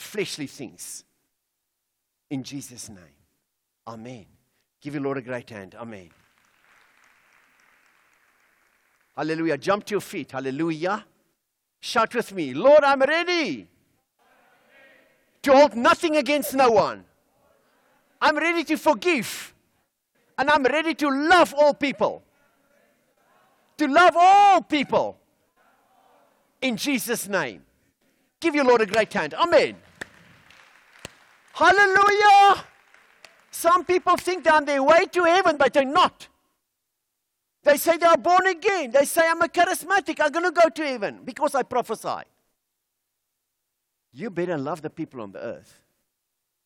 [0.00, 1.04] fleshly things.
[2.30, 3.16] In Jesus' name.
[3.86, 4.26] Amen.
[4.80, 5.74] Give your Lord a great hand.
[5.74, 6.10] Amen.
[9.16, 9.58] Hallelujah.
[9.58, 10.32] Jump to your feet.
[10.32, 11.04] Hallelujah.
[11.80, 13.66] Shout with me Lord, I'm ready
[15.42, 17.04] to hold nothing against no one.
[18.20, 19.54] I'm ready to forgive.
[20.38, 22.22] And I'm ready to love all people.
[23.78, 25.18] To love all people.
[26.62, 27.62] In Jesus' name.
[28.40, 29.34] Give your Lord a great hand.
[29.34, 29.76] Amen.
[31.60, 32.64] Hallelujah.
[33.50, 36.28] Some people think they're on their way to heaven, but they're not.
[37.62, 38.92] They say they are born again.
[38.92, 40.18] They say, I'm a charismatic.
[40.20, 42.22] I'm going to go to heaven because I prophesy.
[44.12, 45.80] You better love the people on the earth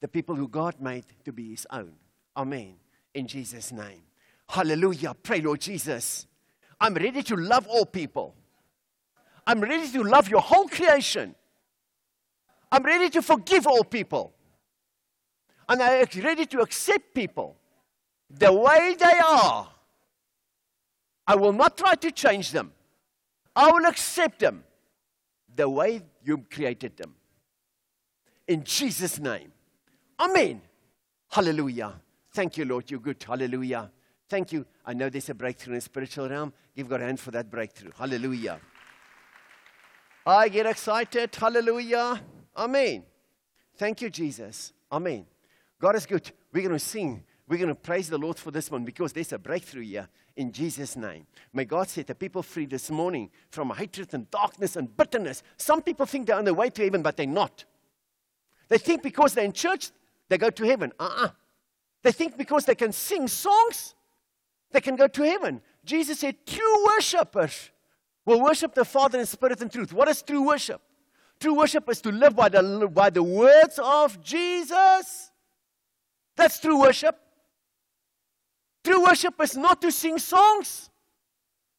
[0.04, 1.94] the people who God made to be his own.
[2.37, 2.74] Amen.
[3.14, 4.02] In Jesus' name.
[4.46, 5.14] Hallelujah.
[5.14, 6.26] Pray, Lord Jesus.
[6.78, 8.35] I'm ready to love all people.
[9.46, 11.35] I'm ready to love your whole creation.
[12.70, 14.34] I'm ready to forgive all people.
[15.68, 17.57] And I'm ready to accept people
[18.31, 19.68] the way they are.
[21.27, 22.72] I will not try to change them.
[23.57, 24.64] I will accept them
[25.55, 27.14] the way you created them.
[28.46, 29.53] In Jesus' name.
[30.18, 30.61] Amen.
[31.31, 31.94] Hallelujah.
[32.33, 32.90] Thank you, Lord.
[32.90, 33.22] You're good.
[33.22, 33.90] Hallelujah.
[34.29, 34.66] Thank you.
[34.85, 36.53] I know there's a breakthrough in the spiritual realm.
[36.77, 37.90] Give God a hand for that breakthrough.
[37.96, 38.61] Hallelujah.
[40.27, 41.35] I get excited.
[41.35, 42.20] Hallelujah.
[42.57, 43.05] Amen.
[43.77, 44.72] Thank you, Jesus.
[44.90, 45.27] Amen.
[45.80, 46.30] God is good.
[46.52, 47.24] We're going to sing.
[47.46, 50.50] We're going to praise the Lord for this one because there's a breakthrough here in
[50.50, 51.26] Jesus' name.
[51.52, 55.42] May God set the people free this morning from hatred and darkness and bitterness.
[55.56, 57.64] Some people think they're on their way to heaven, but they're not.
[58.68, 59.90] They think because they're in church,
[60.28, 60.92] they go to heaven.
[60.98, 61.24] Uh uh-uh.
[61.26, 61.28] uh
[62.02, 63.94] They think because they can sing songs,
[64.72, 65.60] they can go to heaven.
[65.84, 67.70] Jesus said, True worshippers
[68.24, 69.92] will worship the Father in spirit and truth.
[69.92, 70.80] What is true worship?
[71.38, 75.30] True worship is to live by the, by the words of Jesus.
[76.37, 77.18] That's true worship.
[78.85, 80.90] True worship is not to sing songs.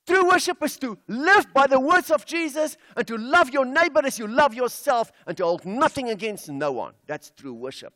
[0.08, 4.02] True worship is to live by the words of Jesus and to love your neighbor
[4.06, 6.94] as you love yourself and to hold nothing against no one.
[7.08, 7.94] That's true worship.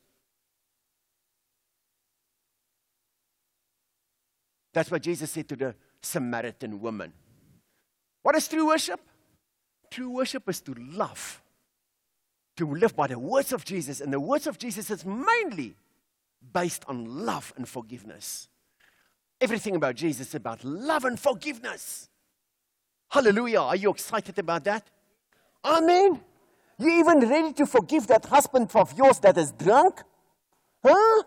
[4.74, 7.14] That's what Jesus said to the Samaritan woman.
[8.22, 9.00] What is true worship?
[9.90, 11.42] True worship is to love,
[12.58, 14.02] to live by the words of Jesus.
[14.02, 15.76] And the words of Jesus is mainly
[16.54, 18.48] based on love and forgiveness.
[19.42, 22.10] Everything about Jesus is about love and forgiveness.
[23.10, 23.62] Hallelujah.
[23.62, 24.90] Are you excited about that?
[25.64, 26.20] Amen.
[26.78, 30.02] You even ready to forgive that husband of yours that is drunk?
[30.84, 31.24] Huh?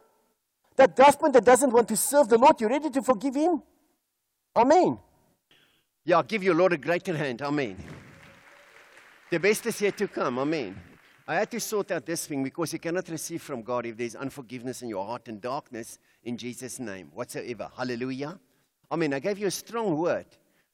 [0.77, 3.63] That husband that doesn't want to serve the Lord, you ready to forgive him?
[4.57, 4.99] Amen.
[6.05, 7.43] Yeah, I give your Lord a greater hand.
[7.43, 7.77] Amen.
[9.31, 10.39] The best is yet to come.
[10.39, 10.77] Amen.
[11.27, 14.17] I had to sort out this thing because you cannot receive from God if there's
[14.17, 17.71] unforgiveness in your heart and darkness in Jesus' name whatsoever.
[17.77, 18.39] Hallelujah.
[18.91, 20.27] I mean, I gave you a strong word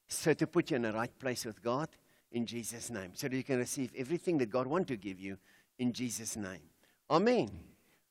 [0.06, 1.88] so to put you in the right place with God
[2.32, 5.36] in Jesus' name so that you can receive everything that God wants to give you
[5.78, 6.62] in Jesus' name.
[7.10, 7.50] Amen.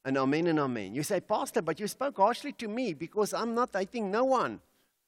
[0.05, 0.93] And amen and amen.
[0.93, 4.23] You say, Pastor, but you spoke harshly to me because I'm not, I think, no
[4.23, 4.61] one.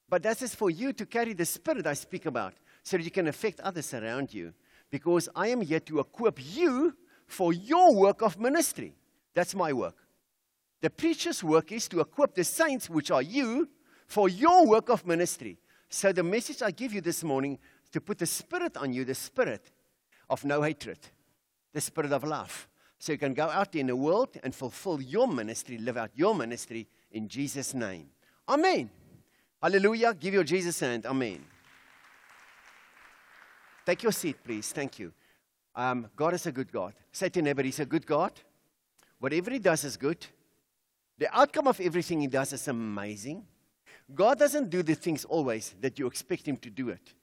[0.08, 3.10] But that is for you to carry the spirit I speak about so that you
[3.10, 4.52] can affect others around you.
[4.90, 6.96] Because I am here to equip you
[7.30, 8.92] for your work of ministry.
[9.34, 9.96] That's my work.
[10.80, 13.68] The preacher's work is to equip the saints, which are you,
[14.06, 15.58] for your work of ministry.
[15.88, 19.04] So the message I give you this morning is to put the spirit on you,
[19.04, 19.70] the spirit
[20.28, 20.98] of no hatred,
[21.72, 22.68] the spirit of love.
[22.98, 26.34] So you can go out in the world and fulfill your ministry, live out your
[26.34, 28.08] ministry in Jesus' name.
[28.48, 28.90] Amen.
[29.62, 30.14] Hallelujah.
[30.14, 31.06] Give your Jesus hand.
[31.06, 31.44] Amen.
[33.86, 34.72] Take your seat, please.
[34.72, 35.12] Thank you.
[35.74, 36.94] Um, God is a good God.
[37.12, 38.32] Say to neighbor, He's a good God.
[39.18, 40.26] Whatever He does is good.
[41.18, 43.44] The outcome of everything He does is amazing.
[44.14, 47.14] God doesn't do the things always that you expect Him to do it.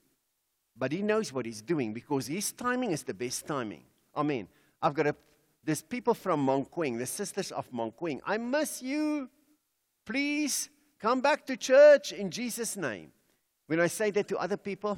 [0.78, 3.84] But He knows what He's doing because His timing is the best timing.
[4.16, 4.48] Amen.
[4.82, 5.16] I've got a,
[5.64, 8.22] there's people from Monkwing, the sisters of Monkwing.
[8.26, 9.30] I miss you.
[10.06, 13.12] Please come back to church in Jesus' name.
[13.66, 14.98] When I say that to other people,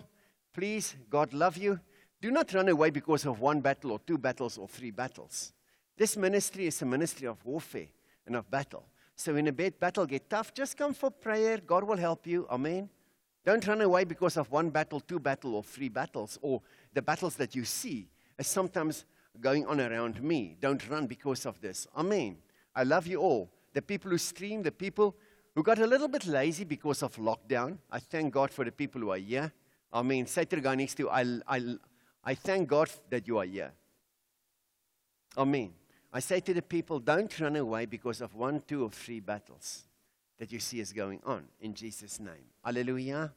[0.54, 1.80] please, God love you.
[2.22, 5.54] Do not run away because of one battle or two battles or three battles.
[5.98, 7.88] This ministry is a ministry of warfare
[8.26, 8.86] and of battle.
[9.16, 11.58] So when a battle get tough, just come for prayer.
[11.58, 12.48] God will help you.
[12.50, 12.90] Amen.
[13.46, 16.62] Don't run away because of one battle, two battle, or three battles, or
[16.94, 19.06] the battles that you see as sometimes
[19.40, 20.58] going on around me.
[20.60, 21.88] Don't run because of this.
[21.96, 22.38] Amen.
[22.76, 23.50] I love you all.
[23.74, 25.16] The people who stream, the people
[25.56, 27.78] who got a little bit lazy because of lockdown.
[27.92, 29.52] I thank God for the people who are here.
[29.94, 30.28] Amen.
[30.28, 31.76] Say to the guy next to you, I, I,
[32.30, 33.72] I thank God that you are here.
[35.36, 35.72] Amen.
[36.14, 39.88] I say to the people, don't run away because of one, two, or three battles
[40.38, 42.46] that you see is going on in Jesus' name.
[42.64, 43.34] Hallelujah.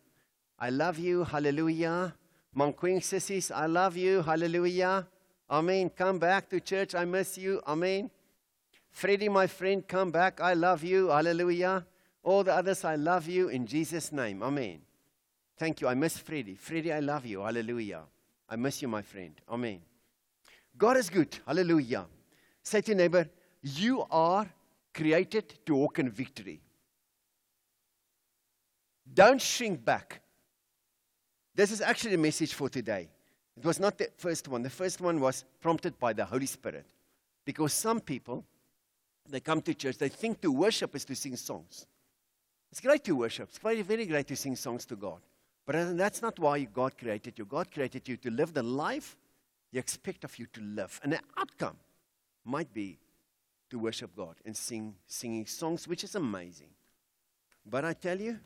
[0.59, 1.25] I love you.
[1.25, 2.15] Hallelujah.
[2.55, 4.21] Monkwing sissies, I love you.
[4.21, 5.07] Hallelujah.
[5.51, 5.89] Amen.
[5.89, 6.95] Come back to church.
[6.95, 7.63] I miss you.
[7.67, 8.11] Amen.
[8.91, 10.39] Freddie, my friend, come back.
[10.39, 11.09] I love you.
[11.09, 11.87] Hallelujah.
[12.23, 14.43] All the others, I love you in Jesus' name.
[14.43, 14.81] Amen.
[15.57, 15.89] Thank you.
[15.89, 16.57] I miss Freddie.
[16.57, 17.41] Freddie, I love you.
[17.41, 18.03] Hallelujah.
[18.53, 19.33] I miss you, my friend.
[19.49, 19.81] Amen.
[20.77, 21.39] God is good.
[21.47, 22.05] Hallelujah.
[22.63, 23.27] Say to your neighbor,
[23.63, 24.47] you are
[24.93, 26.61] created to walk in victory.
[29.15, 30.21] Don't shrink back.
[31.55, 33.09] This is actually a message for today.
[33.57, 34.63] It was not the first one.
[34.63, 36.85] The first one was prompted by the Holy Spirit.
[37.47, 38.45] Because some people,
[39.31, 41.87] they come to church, they think to worship is to sing songs.
[42.71, 43.49] It's great to worship.
[43.49, 45.21] It's very, very great to sing songs to God.
[45.65, 47.45] But that's not why God created you.
[47.45, 49.17] God created you to live the life
[49.71, 51.01] He expects of you to live.
[51.03, 51.77] And the outcome
[52.45, 52.99] might be
[53.71, 56.71] to worship God and sing singing songs, which is amazing.
[57.65, 58.39] But I tell you,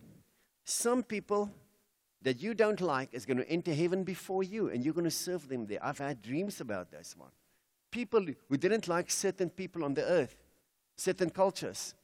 [0.64, 1.50] some people
[2.22, 5.10] that you don't like is going to enter heaven before you, and you're going to
[5.10, 5.78] serve them there.
[5.82, 7.30] I've had dreams about this one.
[7.90, 10.36] People who didn't like certain people on the earth,
[10.96, 11.94] certain cultures.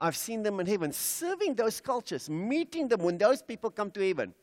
[0.00, 4.06] I've seen them in heaven, serving those cultures, meeting them when those people come to
[4.06, 4.34] heaven.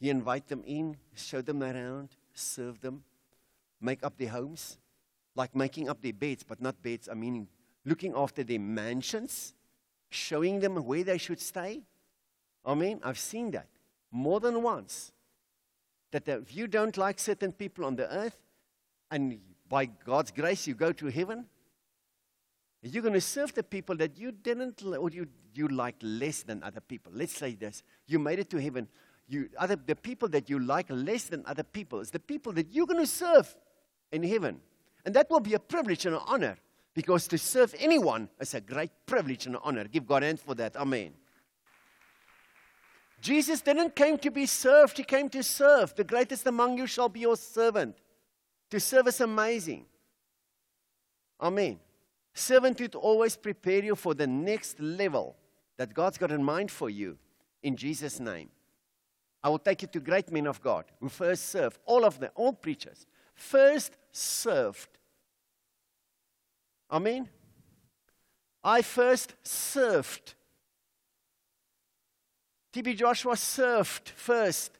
[0.00, 3.02] You invite them in, show them around, serve them,
[3.80, 4.78] make up their homes,
[5.34, 7.48] like making up their beds, but not beds, I mean
[7.88, 9.54] looking after their mansions,
[10.10, 11.82] showing them where they should stay.
[12.64, 13.66] I mean, I've seen that
[14.10, 15.12] more than once.
[16.10, 18.36] That if you don't like certain people on the earth,
[19.10, 21.46] and by God's grace you go to heaven,
[22.82, 26.62] you're going to serve the people that you didn't or you, you like less than
[26.62, 27.12] other people.
[27.14, 27.82] Let's say this.
[28.06, 28.88] You made it to heaven.
[29.28, 32.72] You, other, the people that you like less than other people is the people that
[32.72, 33.54] you're going to serve
[34.10, 34.60] in heaven.
[35.04, 36.56] And that will be a privilege and an honor
[36.94, 39.84] because to serve anyone is a great privilege and an honor.
[39.84, 40.76] Give God hands for that.
[40.76, 41.12] Amen.
[43.20, 45.94] Jesus didn't come to be served, he came to serve.
[45.94, 47.96] The greatest among you shall be your servant.
[48.70, 49.86] To serve is amazing.
[51.40, 51.78] Amen.
[52.34, 55.36] Servanthood always prepare you for the next level
[55.76, 57.18] that God's got in mind for you
[57.62, 58.50] in Jesus' name.
[59.42, 62.30] I will take you to great men of God who first served, all of them,
[62.34, 64.98] all preachers, first served
[66.90, 67.28] Amen.
[68.64, 70.34] I first served.
[72.72, 74.72] TB Joshua served first.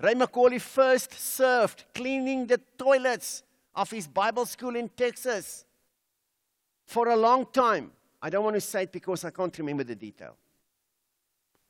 [0.00, 5.64] Ray McCauley first served, cleaning the toilets of his Bible school in Texas
[6.84, 7.92] for a long time.
[8.20, 10.36] I don't want to say it because I can't remember the detail.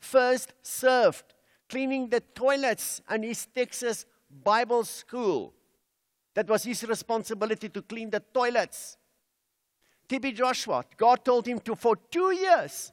[0.01, 1.25] First served
[1.73, 4.05] cleaning the toilets in his Texas
[4.45, 5.55] Bible school.
[6.35, 8.99] That was his responsibility to clean the toilets.
[10.07, 12.93] TB Joshua, God told him to, for two years,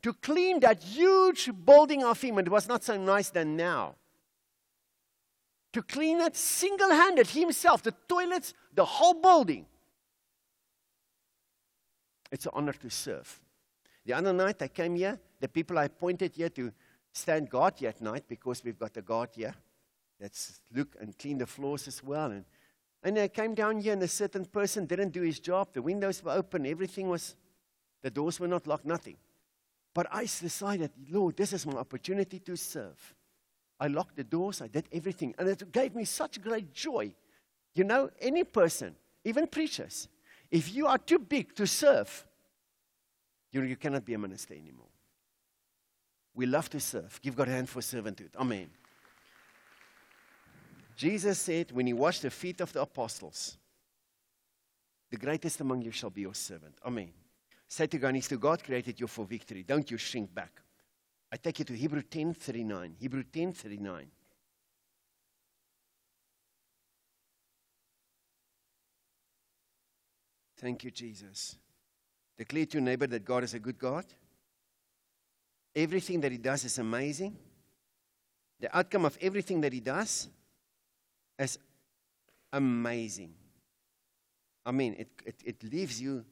[0.00, 2.38] to clean that huge building of him.
[2.38, 3.96] And it was not so nice than now.
[5.72, 9.66] To clean it single handed himself, the toilets, the whole building.
[12.30, 13.40] It's an honor to serve.
[14.06, 16.72] The other night I came here, the people I appointed here to
[17.18, 19.54] stand guard here at night because we've got a guard here
[20.20, 22.30] that's look and clean the floors as well.
[22.30, 22.44] And,
[23.02, 25.68] and I came down here and a certain person didn't do his job.
[25.72, 27.36] The windows were open, everything was,
[28.02, 29.16] the doors were not locked, nothing.
[29.94, 33.14] But I decided, Lord, this is my opportunity to serve.
[33.80, 37.14] I locked the doors, I did everything, and it gave me such great joy.
[37.74, 40.08] You know, any person, even preachers,
[40.50, 42.26] if you are too big to serve,
[43.52, 44.88] you, you cannot be a minister anymore.
[46.38, 47.20] We love to serve.
[47.20, 48.36] Give God a hand for servanthood.
[48.36, 48.70] Amen.
[50.96, 53.56] Jesus said, when he washed the feet of the apostles,
[55.10, 56.78] the greatest among you shall be your servant.
[56.86, 57.10] Amen.
[57.66, 59.64] Say to God, to God created you for victory.
[59.64, 60.62] Don't you shrink back.
[61.32, 62.94] I take you to Hebrew 10:39.
[63.00, 64.06] Hebrew 10:39.
[70.56, 71.56] Thank you, Jesus.
[72.36, 74.04] Declare to your neighbor that God is a good God.
[75.74, 77.36] Everything that He does is amazing.
[78.60, 80.28] The outcome of everything that He does
[81.38, 81.58] is
[82.52, 83.34] amazing.
[84.66, 86.24] I mean, it, it, it leaves you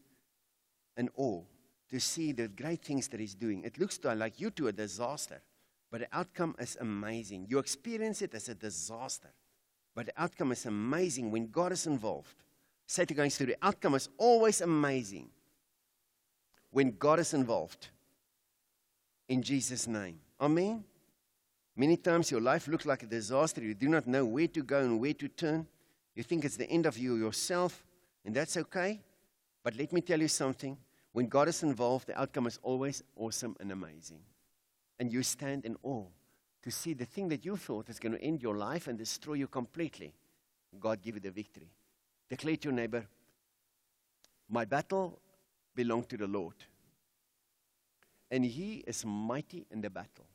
[0.96, 1.42] in awe
[1.90, 3.62] to see the great things that He's doing.
[3.64, 5.40] It looks to, like you to a disaster,
[5.90, 7.46] but the outcome is amazing.
[7.48, 9.30] You experience it as a disaster,
[9.94, 12.42] but the outcome is amazing when God is involved.
[12.86, 15.28] Say to going through the outcome is always amazing
[16.70, 17.88] when God is involved.
[19.28, 20.20] In Jesus' name.
[20.40, 20.84] Amen.
[21.76, 23.62] Many times your life looks like a disaster.
[23.62, 25.66] You do not know where to go and where to turn.
[26.14, 27.84] You think it's the end of you yourself,
[28.24, 29.00] and that's okay.
[29.62, 30.78] But let me tell you something.
[31.12, 34.20] When God is involved, the outcome is always awesome and amazing.
[34.98, 36.06] And you stand in awe
[36.62, 39.34] to see the thing that you thought is going to end your life and destroy
[39.34, 40.14] you completely.
[40.80, 41.70] God give you the victory.
[42.28, 43.06] Declare to your neighbor,
[44.48, 45.20] My battle
[45.74, 46.54] belongs to the Lord
[48.30, 50.26] and he is mighty in the battle.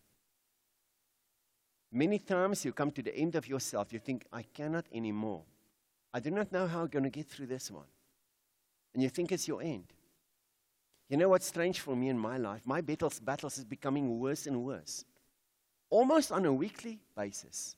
[1.92, 5.44] Many times you come to the end of yourself, you think, I cannot anymore.
[6.14, 7.88] I do not know how I'm going to get through this one.
[8.94, 9.86] And you think it's your end.
[11.10, 12.62] You know what's strange for me in my life?
[12.66, 15.04] My battles, battles is becoming worse and worse,
[15.90, 17.76] almost on a weekly basis.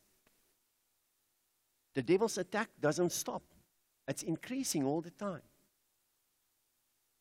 [1.95, 3.41] The devil's attack doesn't stop,
[4.07, 5.41] it's increasing all the time.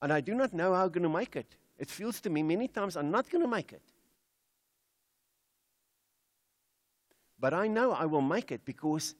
[0.03, 1.57] And I do not know how I'm going to make it.
[1.83, 3.83] It feels to me many times I'm not going to make it.
[7.41, 9.16] But I know I will make it because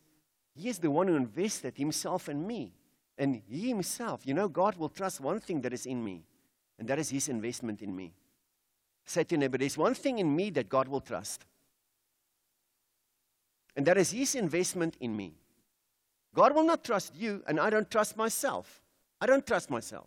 [0.55, 2.73] He is the one who invested Himself in me.
[3.19, 6.23] And He Himself, you know, God will trust one thing that is in me,
[6.79, 8.13] and that is His investment in me.
[9.07, 11.45] Say to your neighbor, there's one thing in me that God will trust,
[13.75, 15.35] and that is His investment in me.
[16.33, 18.81] God will not trust you, and I don't trust myself.
[19.21, 20.07] I don't trust myself.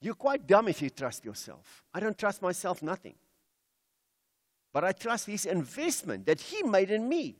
[0.00, 1.82] You're quite dumb if you trust yourself.
[1.92, 3.14] I don't trust myself, nothing.
[4.72, 7.36] But I trust his investment that he made in me.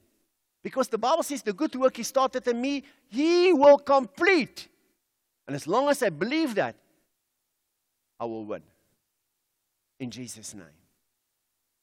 [0.62, 4.66] Because the Bible says the good work he started in me, he will complete.
[5.46, 6.74] And as long as I believe that,
[8.18, 8.62] I will win.
[10.00, 10.66] In Jesus' name.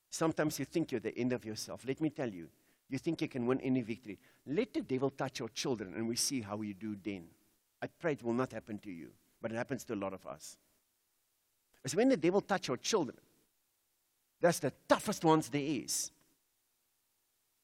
[0.10, 1.84] Sometimes you think you're the end of yourself.
[1.88, 2.50] Let me tell you,
[2.90, 4.20] you think you can win any victory.
[4.46, 7.28] Let the devil touch your children and we see how you do then.
[7.82, 9.10] I pray it will not happen to you,
[9.42, 10.58] but it happens to a lot of us
[11.86, 13.18] is when the devil touch your children.
[14.42, 16.12] That's the toughest ones there is.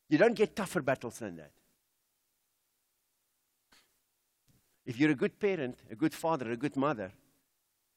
[0.07, 1.51] You don't get tougher battles than that.
[4.85, 7.11] If you're a good parent, a good father, a good mother,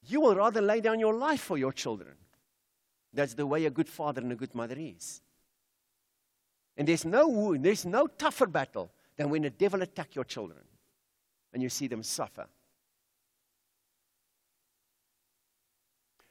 [0.07, 2.15] you will rather lay down your life for your children.
[3.13, 5.23] That's the way a good father and a good mother is.
[6.77, 10.61] And there's no, there's no tougher battle than when the devil attack your children
[11.53, 12.47] and you see them suffer.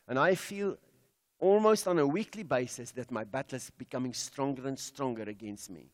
[0.08, 0.78] And I feel
[1.40, 5.90] almost on a weekly basis that my battle is becoming stronger and stronger against me.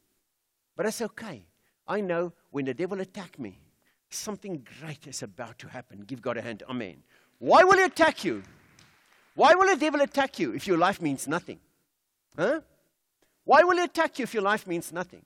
[0.76, 1.46] But it's okay.
[1.88, 3.60] I know when the devil attack me,
[4.10, 6.02] something great is about to happen.
[6.02, 6.64] Give God a hand.
[6.70, 6.98] Amen.
[7.40, 8.44] Why will he attack you?
[9.36, 11.60] Why will the devil attack you if your life means nothing?
[12.38, 12.62] Huh?
[13.44, 15.24] Why will he attack you if your life means nothing?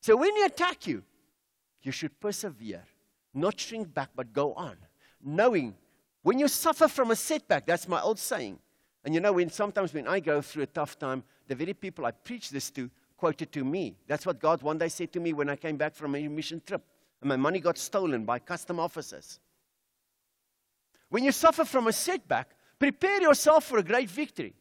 [0.00, 1.02] So when he attack you,
[1.82, 2.84] you should persevere
[3.32, 4.76] Not shrink back, but go on.
[5.22, 5.74] Knowing
[6.22, 8.58] when you suffer from a setback, that's my old saying.
[9.04, 12.04] And you know, when sometimes when I go through a tough time, the very people
[12.04, 13.96] I preach this to quoted to me.
[14.06, 16.62] That's what God one day said to me when I came back from a mission
[16.64, 16.82] trip.
[17.20, 19.38] And my money got stolen by custom officers.
[21.10, 24.54] When you suffer from a setback, prepare yourself for a great victory.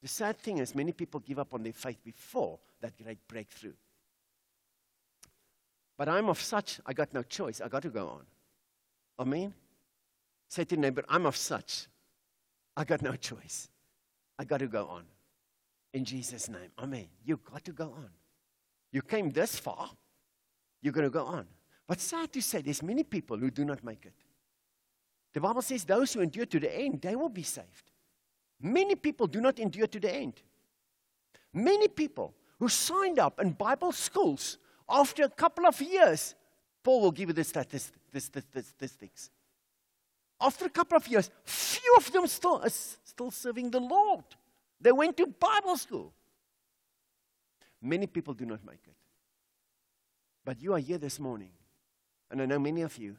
[0.00, 3.74] The sad thing is, many people give up on their faith before that great breakthrough.
[5.98, 7.60] But I'm of such, I got no choice.
[7.60, 8.22] I got to go on.
[9.18, 9.52] Amen?
[10.48, 11.86] Say to neighbor, I'm of such.
[12.76, 13.68] I got no choice.
[14.38, 15.04] I got to go on.
[15.92, 16.70] In Jesus' name.
[16.78, 17.08] Amen.
[17.24, 18.10] You got to go on.
[18.92, 19.90] You came this far.
[20.80, 21.46] You're going to go on.
[21.86, 24.14] But sad to say, there's many people who do not make it.
[25.34, 27.90] The Bible says those who endure to the end, they will be saved.
[28.60, 30.42] Many people do not endure to the end.
[31.52, 36.34] Many people who signed up in Bible schools after a couple of years,
[36.82, 39.30] Paul will give you the statistics.
[40.40, 44.24] After a couple of years, few of them still are still serving the Lord.
[44.80, 46.12] They went to Bible school.
[47.82, 48.94] Many people do not make it.
[50.44, 51.50] But you are here this morning,
[52.30, 53.16] and I know many of you,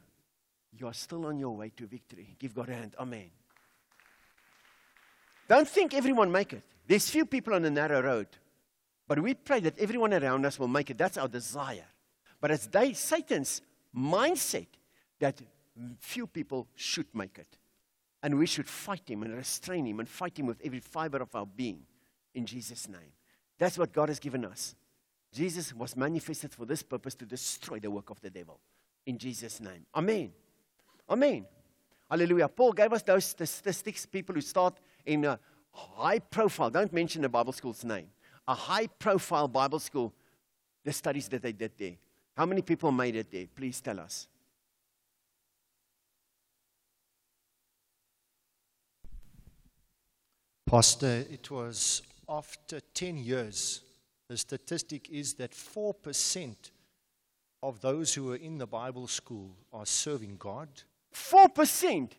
[0.72, 2.36] you are still on your way to victory.
[2.38, 2.94] Give God a hand.
[2.98, 3.30] Amen.
[5.48, 6.62] Don't think everyone make it.
[6.86, 8.28] There's few people on the narrow road.
[9.06, 10.98] But we pray that everyone around us will make it.
[10.98, 11.86] That's our desire.
[12.40, 12.68] But it's
[12.98, 13.60] Satan's
[13.94, 14.68] mindset
[15.18, 15.40] that
[15.98, 17.58] few people should make it.
[18.22, 21.34] And we should fight him and restrain him and fight him with every fiber of
[21.34, 21.82] our being
[22.34, 23.12] in Jesus' name.
[23.58, 24.74] That's what God has given us.
[25.32, 28.60] Jesus was manifested for this purpose to destroy the work of the devil.
[29.06, 29.86] In Jesus' name.
[29.94, 30.32] Amen.
[31.08, 31.46] Amen.
[32.10, 32.48] Hallelujah.
[32.48, 35.38] Paul gave us those statistics, people who start in a
[35.70, 38.08] high profile, don't mention the Bible school's name,
[38.48, 40.12] a high profile Bible school,
[40.84, 41.94] the studies that they did there.
[42.36, 43.46] How many people made it there?
[43.54, 44.26] Please tell us.
[50.70, 53.80] Pastor, it was after 10 years,
[54.28, 56.54] the statistic is that 4%
[57.60, 60.68] of those who are in the Bible school are serving God.
[61.12, 62.12] 4%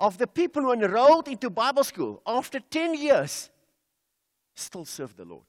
[0.00, 3.48] of the people who enrolled into Bible school after 10 years
[4.56, 5.46] still serve the Lord.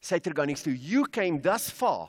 [0.00, 2.08] Say to to you, you came thus far.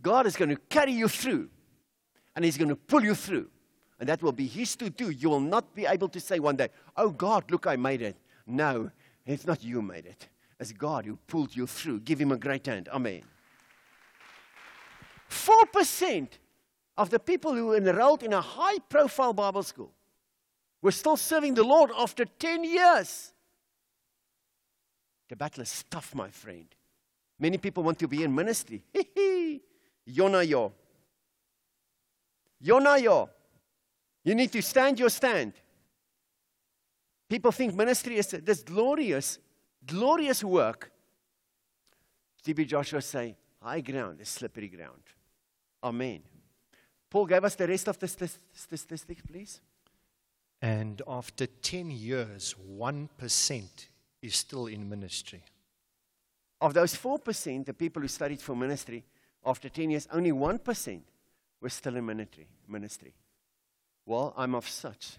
[0.00, 1.50] God is going to carry you through,
[2.34, 3.50] and He's going to pull you through.
[4.00, 5.10] And that will be His to do.
[5.10, 8.16] You will not be able to say one day, Oh God, look, I made it.
[8.46, 8.90] No,
[9.24, 10.28] it's not you made it.
[10.60, 12.00] It's God who pulled you through.
[12.00, 12.88] Give Him a great hand.
[12.88, 13.22] Amen.
[15.30, 16.28] 4%
[16.96, 19.92] of the people who enrolled in a high profile Bible school
[20.80, 23.32] were still serving the Lord after 10 years.
[25.28, 26.66] The battle is tough, my friend.
[27.38, 28.84] Many people want to be in ministry.
[30.08, 30.72] Yona yo.
[32.62, 33.30] Yona yo.
[34.24, 35.52] You need to stand your stand.
[37.28, 39.38] People think ministry is this glorious,
[39.86, 40.90] glorious work.
[42.44, 45.02] TB Joshua say, high ground is slippery ground.
[45.82, 46.22] Amen.
[47.10, 49.60] Paul gave us the rest of the statistics, please.
[50.60, 53.88] And after 10 years, 1%
[54.22, 55.42] is still in ministry.
[56.60, 59.04] Of those 4%, the people who studied for ministry,
[59.44, 61.00] after 10 years, only 1%
[61.60, 62.46] were still in ministry.
[62.66, 63.14] ministry.
[64.06, 65.16] Well, I'm of such.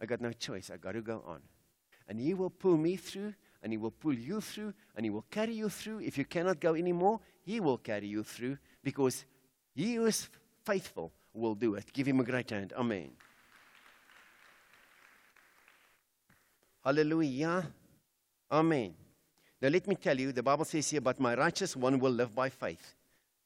[0.00, 0.70] I got no choice.
[0.70, 1.40] I got to go on.
[2.08, 5.26] And He will pull me through, and He will pull you through, and He will
[5.30, 6.00] carry you through.
[6.00, 9.24] If you cannot go anymore, He will carry you through because
[9.74, 10.28] He who is
[10.64, 11.92] faithful will do it.
[11.92, 12.72] Give him a great hand.
[12.76, 13.10] Amen.
[16.84, 17.66] Hallelujah.
[18.50, 18.94] Amen.
[19.60, 22.34] Now, let me tell you, the Bible says here, but my righteous one will live
[22.34, 22.94] by faith.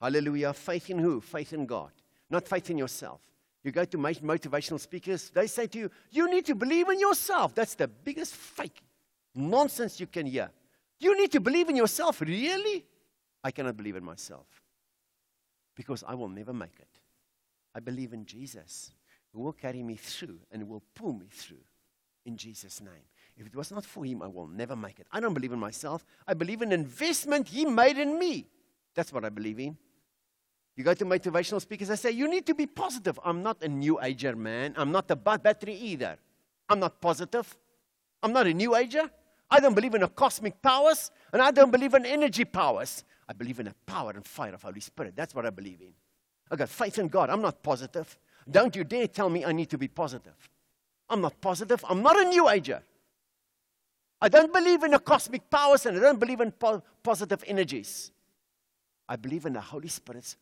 [0.00, 0.52] Hallelujah.
[0.52, 1.20] Faith in who?
[1.20, 1.90] Faith in God,
[2.30, 3.20] not faith in yourself.
[3.64, 7.54] You go to motivational speakers, they say to you, you need to believe in yourself.
[7.54, 8.82] That's the biggest fake
[9.34, 10.50] nonsense you can hear.
[11.00, 12.20] You need to believe in yourself.
[12.20, 12.84] Really?
[13.42, 14.46] I cannot believe in myself
[15.74, 17.00] because I will never make it.
[17.74, 18.92] I believe in Jesus
[19.32, 21.64] who will carry me through and will pull me through
[22.26, 23.04] in Jesus' name.
[23.36, 25.06] If it was not for him, I will never make it.
[25.10, 26.04] I don't believe in myself.
[26.26, 28.46] I believe in investment he made in me.
[28.94, 29.76] That's what I believe in.
[30.76, 33.18] You go to motivational speakers, I say, You need to be positive.
[33.24, 34.74] I'm not a new ager man.
[34.76, 36.16] I'm not a battery either.
[36.68, 37.56] I'm not positive.
[38.22, 39.10] I'm not a new ager.
[39.50, 43.04] I don't believe in a cosmic powers, and I don't believe in energy powers.
[43.28, 45.14] I believe in the power and fire of Holy Spirit.
[45.14, 45.92] That's what I believe in.
[46.50, 47.30] I got faith in God.
[47.30, 48.18] I'm not positive.
[48.50, 50.34] Don't you dare tell me I need to be positive.
[51.08, 51.84] I'm not positive.
[51.88, 52.82] I'm not a new ager.
[54.20, 58.10] I don't believe in the cosmic powers and I don't believe in po- positive energies.
[59.08, 60.36] I believe in the Holy Spirit's.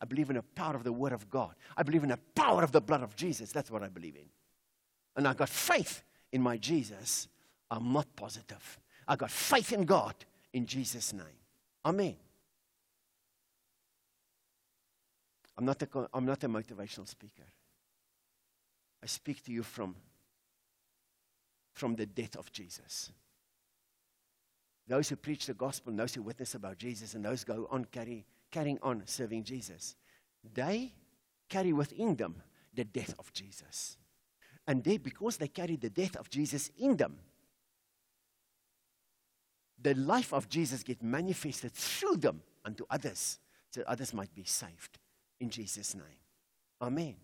[0.00, 1.54] I believe in the power of the Word of God.
[1.76, 3.50] I believe in the power of the blood of Jesus.
[3.50, 4.28] That's what I believe in.
[5.16, 7.28] And I've got faith in my Jesus.
[7.70, 8.78] I'm not positive.
[9.06, 10.14] I've got faith in God
[10.52, 11.24] in Jesus' name.
[11.84, 12.16] Amen.
[15.56, 17.42] I'm not a, I'm not a motivational speaker.
[19.02, 19.96] I speak to you from,
[21.72, 23.10] from the death of Jesus.
[24.86, 28.24] Those who preach the gospel, those who witness about Jesus, and those go on carry,
[28.50, 29.96] carrying on serving Jesus,
[30.54, 30.92] they
[31.48, 32.42] carry within them
[32.74, 33.96] the death of Jesus.
[34.66, 37.18] And they, because they carry the death of Jesus in them,
[39.80, 43.38] the life of Jesus gets manifested through them unto others,
[43.70, 44.98] so others might be saved
[45.40, 46.04] in Jesus' name.
[46.80, 47.14] Amen.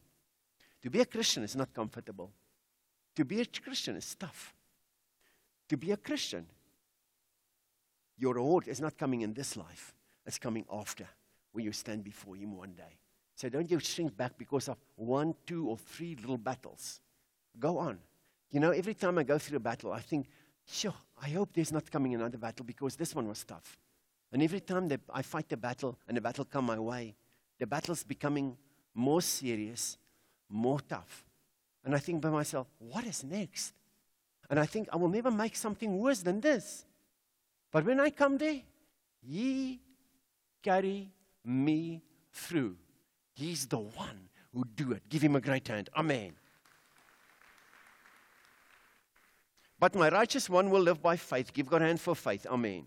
[0.82, 2.30] To be a Christian is not comfortable.
[3.16, 4.54] To be a Christian is tough.
[5.68, 6.46] To be a Christian,
[8.16, 9.94] your reward is not coming in this life,
[10.26, 11.06] it's coming after
[11.52, 12.98] when you stand before Him one day.
[13.34, 17.00] So don't you shrink back because of one, two, or three little battles.
[17.58, 17.98] Go on.
[18.50, 20.28] You know, every time I go through a battle, I think,
[20.66, 23.76] sure, I hope there's not coming another battle because this one was tough.
[24.32, 27.14] And every time that I fight the battle and the battle come my way,
[27.58, 28.56] the battle's becoming
[28.94, 29.98] more serious,
[30.48, 31.24] more tough.
[31.84, 33.74] And I think by myself, what is next?
[34.48, 36.84] And I think I will never make something worse than this.
[37.72, 38.60] But when I come there,
[39.20, 39.80] He
[40.64, 41.12] carry
[41.44, 42.02] me
[42.32, 42.76] through.
[43.34, 45.02] He's the one who do it.
[45.08, 45.90] Give him a great hand.
[45.96, 46.32] Amen.
[49.78, 51.52] But my righteous one will live by faith.
[51.52, 52.46] Give God a hand for faith.
[52.46, 52.86] Amen.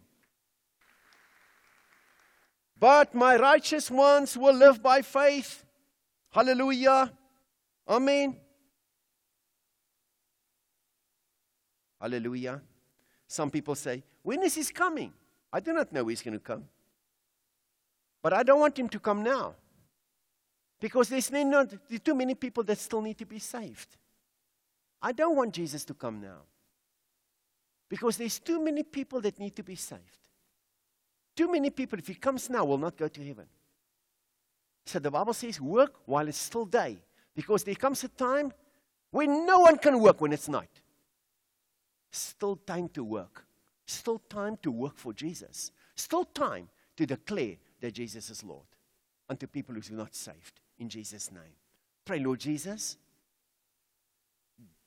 [2.80, 5.64] But my righteous ones will live by faith.
[6.32, 7.12] Hallelujah.
[7.88, 8.38] Amen.
[12.00, 12.62] Hallelujah.
[13.28, 15.14] Some people say, When is he coming?
[15.52, 16.66] I do not know he's going to come.
[18.28, 19.56] But I don't want him to come now.
[20.82, 21.74] Because there's not,
[22.04, 23.88] too many people that still need to be saved.
[25.02, 26.42] I don't want Jesus to come now.
[27.88, 30.02] Because there's too many people that need to be saved.
[31.38, 33.46] Too many people, if he comes now, will not go to heaven.
[34.86, 36.98] So the Bible says, work while it's still day.
[37.34, 38.52] Because there comes a time
[39.10, 40.82] when no one can work when it's night.
[42.12, 43.46] Still time to work.
[43.86, 45.72] Still time to work for Jesus.
[45.96, 46.68] Still time
[46.98, 48.66] to declare that Jesus is Lord
[49.30, 50.60] unto people who are not saved.
[50.80, 51.56] In Jesus' name.
[52.06, 52.98] Pray, Lord Jesus,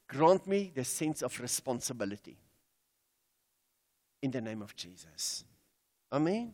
[0.08, 2.36] grant me the sense of responsibility.
[4.22, 5.44] In the name of Jesus.
[6.12, 6.52] Amen.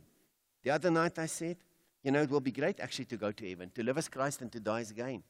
[0.62, 1.56] The other night I said,
[2.02, 4.42] you know, it will be great actually to go to heaven, to live as Christ
[4.42, 5.22] and to die as gain.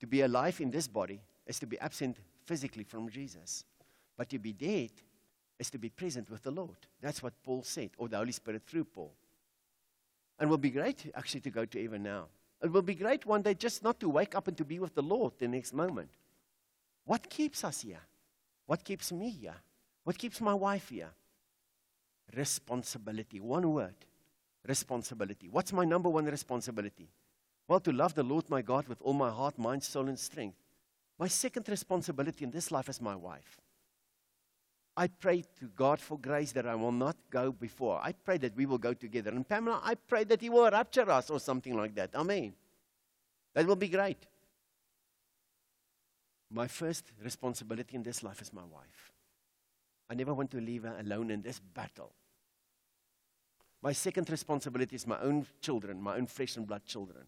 [0.00, 3.64] To be alive in this body is to be absent physically from Jesus.
[4.16, 4.90] But to be dead
[5.58, 6.76] is to be present with the Lord.
[7.00, 9.12] That's what Paul said, or the Holy Spirit through Paul.
[10.38, 12.26] And will be great actually to go to heaven now.
[12.62, 14.94] It will be great one day just not to wake up and to be with
[14.94, 16.10] the Lord the next moment.
[17.04, 18.00] What keeps us here?
[18.66, 19.56] What keeps me here?
[20.04, 21.10] What keeps my wife here?
[22.34, 23.40] Responsibility.
[23.40, 23.94] One word
[24.66, 25.48] responsibility.
[25.48, 27.08] What's my number one responsibility?
[27.68, 30.56] Well, to love the Lord my God with all my heart, mind, soul, and strength.
[31.18, 33.60] My second responsibility in this life is my wife.
[34.96, 38.00] I pray to God for grace that I will not go before.
[38.02, 39.30] I pray that we will go together.
[39.30, 42.14] And Pamela, I pray that He will rapture us or something like that.
[42.14, 42.54] Amen.
[43.54, 44.18] That will be great.
[46.50, 49.12] My first responsibility in this life is my wife.
[50.08, 52.12] I never want to leave her alone in this battle.
[53.82, 57.26] My second responsibility is my own children, my own flesh and blood children.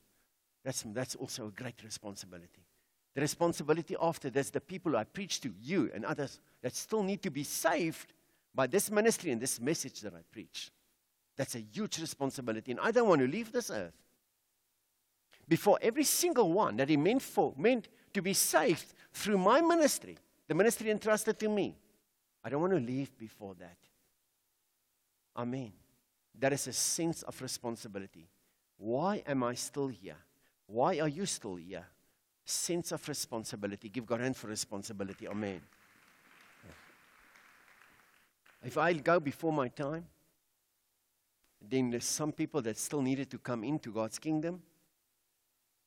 [0.65, 2.66] That's, that's also a great responsibility.
[3.17, 7.23] The responsibility after that's the people I preach to, you and others that still need
[7.23, 8.13] to be saved
[8.55, 10.71] by this ministry and this message that I preach.
[11.35, 12.73] That's a huge responsibility.
[12.73, 13.95] And I don't want to leave this earth
[15.49, 20.19] before every single one that he meant for, meant to be saved through my ministry,
[20.47, 21.75] the ministry entrusted to me.
[22.45, 23.79] I don't want to leave before that.
[25.35, 25.73] Amen.
[26.39, 28.29] That is a sense of responsibility.
[28.77, 30.19] Why am I still here?
[30.67, 31.87] Why are you still here?
[32.49, 33.89] Sense of responsibility.
[33.89, 35.29] Give God a hand for responsibility.
[35.29, 35.61] Amen.
[38.65, 40.07] If I go before my time,
[41.61, 44.63] then there's some people that still needed to come into God's kingdom.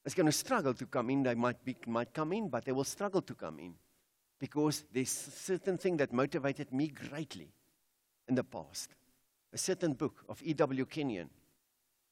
[0.06, 1.24] It's going to struggle to come in.
[1.24, 3.74] They might, be, might come in, but they will struggle to come in
[4.38, 7.50] because there's a certain thing that motivated me greatly
[8.28, 8.92] in the past
[9.54, 10.86] a certain book of E.W.
[10.86, 11.30] Kenyon.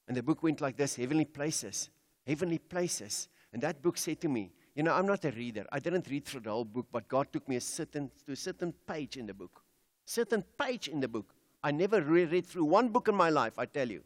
[0.08, 1.90] And the book went like this Heavenly Places.
[2.26, 3.30] Heavenly Places.
[3.58, 5.66] And that book said to me, You know, I'm not a reader.
[5.72, 8.36] I didn't read through the whole book, but God took me a certain, to a
[8.36, 9.64] certain page in the book.
[10.06, 11.34] Certain page in the book.
[11.64, 14.04] I never re- read through one book in my life, I tell you.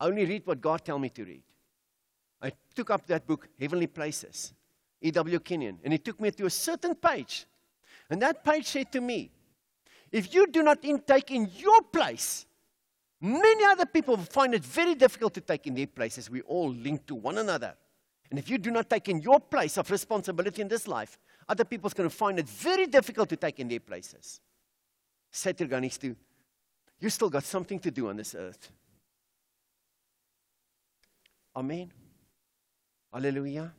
[0.00, 1.44] I only read what God tell me to read.
[2.42, 4.52] I took up that book, Heavenly Places,
[5.00, 5.38] E.W.
[5.38, 7.46] Kenyon, and he took me to a certain page.
[8.10, 9.30] And that page said to me,
[10.10, 12.46] if you do not intake in your place,
[13.20, 16.28] many other people find it very difficult to take in their places.
[16.28, 17.76] We all link to one another.
[18.30, 21.18] And if you do not take in your place of responsibility in this life,
[21.48, 24.40] other people's going to find it very difficult to take in their places.
[25.44, 26.16] Needs to,
[26.98, 28.70] you still got something to do on this earth.
[31.54, 31.92] Amen.
[33.12, 33.72] Hallelujah.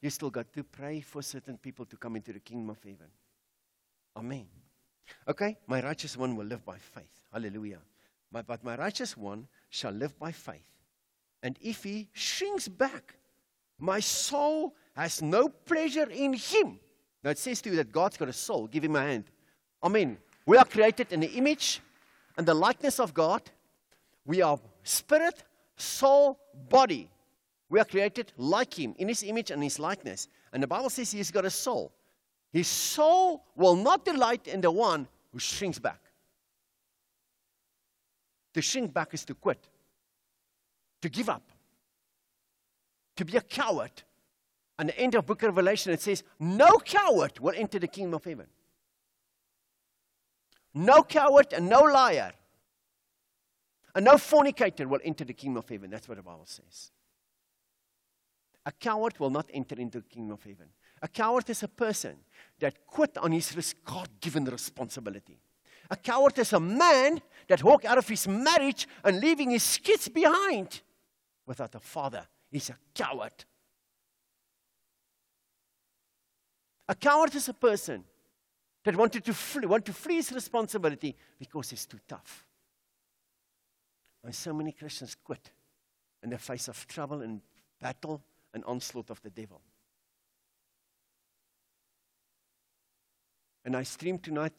[0.00, 3.08] You still got to pray for certain people to come into the kingdom of heaven.
[4.16, 4.46] Amen.
[5.28, 7.20] Okay, my righteous one will live by faith.
[7.32, 7.80] Hallelujah.
[8.32, 10.66] My, but my righteous one shall live by faith.
[11.42, 13.14] And if he shrinks back,
[13.80, 16.78] my soul has no pleasure in him.
[17.22, 18.66] Now it says to you that God's got a soul.
[18.66, 19.24] Give him a hand.
[19.82, 20.18] Amen.
[20.46, 21.80] We are created in the image
[22.36, 23.42] and the likeness of God.
[24.24, 25.42] We are spirit,
[25.76, 27.10] soul, body.
[27.68, 30.28] We are created like him in his image and his likeness.
[30.52, 31.92] And the Bible says he's got a soul.
[32.52, 36.00] His soul will not delight in the one who shrinks back.
[38.54, 39.68] To shrink back is to quit,
[41.02, 41.42] to give up,
[43.16, 44.02] to be a coward.
[44.78, 48.14] And the end of book of Revelation, it says, No coward will enter the kingdom
[48.14, 48.46] of heaven.
[50.72, 52.32] No coward and no liar
[53.94, 55.90] and no fornicator will enter the kingdom of heaven.
[55.90, 56.90] That's what the Bible says.
[58.66, 60.68] A coward will not enter into the kingdom of heaven.
[61.02, 62.16] A coward is a person
[62.58, 65.40] that quit on his God given responsibility.
[65.90, 70.08] A coward is a man that walk out of his marriage and leaving his kids
[70.08, 70.82] behind
[71.46, 72.26] without a father.
[72.50, 73.32] He's a coward.
[76.88, 78.04] A coward is a person
[78.84, 82.44] that wanted to flee, want to flee his responsibility because it's too tough.
[84.24, 85.50] And so many Christians quit
[86.22, 87.40] in the face of trouble and
[87.80, 88.22] battle
[88.52, 89.60] and onslaught of the devil.
[93.64, 94.52] And I stream tonight,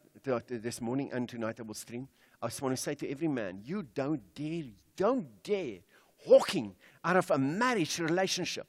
[0.48, 2.08] this morning and tonight I will stream.
[2.40, 4.64] I just want to say to every man, you don't dare,
[4.96, 5.78] don't dare
[6.26, 8.66] walking out of a marriage relationship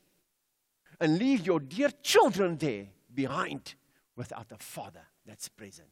[1.00, 3.76] and leave your dear children there behind
[4.16, 5.88] without a father that's present.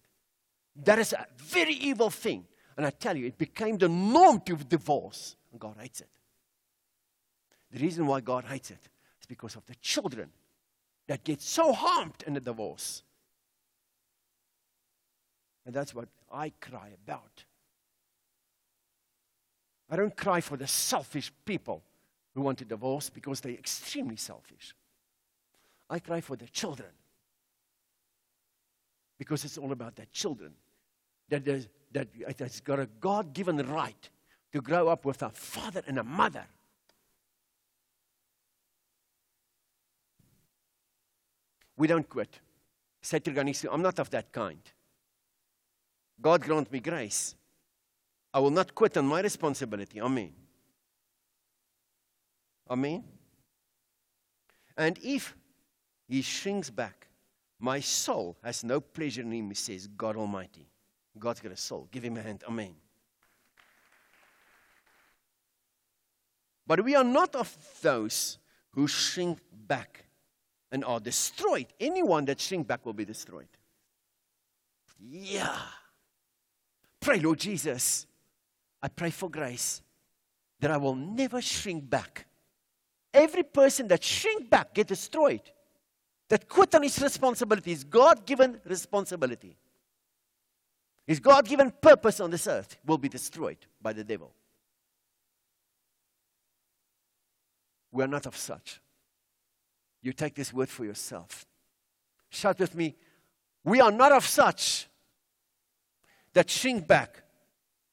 [0.75, 2.45] That is a very evil thing.
[2.77, 5.35] And I tell you, it became the norm to divorce.
[5.51, 6.09] And God hates it.
[7.71, 8.89] The reason why God hates it
[9.19, 10.29] is because of the children
[11.07, 13.03] that get so harmed in the divorce.
[15.65, 17.45] And that's what I cry about.
[19.91, 21.83] I don't cry for the selfish people
[22.33, 24.73] who want to divorce because they're extremely selfish.
[25.89, 26.87] I cry for the children
[29.17, 30.53] because it's all about the children
[31.27, 31.43] that,
[31.91, 32.07] that
[32.39, 34.09] has got a God given right
[34.53, 36.45] to grow up with a father and a mother.
[41.75, 42.39] We don't quit.
[43.01, 43.35] Satan
[43.69, 44.61] I'm not of that kind.
[46.21, 47.35] God grant me grace.
[48.33, 49.99] I will not quit on my responsibility.
[49.99, 50.31] Amen.
[52.69, 53.03] Amen.
[54.77, 55.35] And if
[56.07, 57.07] he shrinks back,
[57.59, 60.67] my soul has no pleasure in him, he says God Almighty.
[61.19, 61.87] God's got a soul.
[61.91, 62.43] Give him a hand.
[62.47, 62.73] Amen.
[66.65, 68.37] But we are not of those
[68.71, 70.05] who shrink back
[70.71, 71.67] and are destroyed.
[71.79, 73.49] Anyone that shrink back will be destroyed.
[74.99, 75.57] Yeah.
[77.01, 78.07] Pray, Lord Jesus.
[78.81, 79.81] I pray for grace
[80.59, 82.25] that I will never shrink back.
[83.13, 85.41] Every person that shrink back get destroyed.
[86.29, 89.57] That quit on his responsibility, his God-given responsibility.
[91.05, 94.31] His God given purpose on this earth will be destroyed by the devil.
[97.91, 98.79] We are not of such.
[100.01, 101.45] You take this word for yourself.
[102.29, 102.95] Shout with me.
[103.65, 104.87] We are not of such
[106.31, 107.23] that shrink back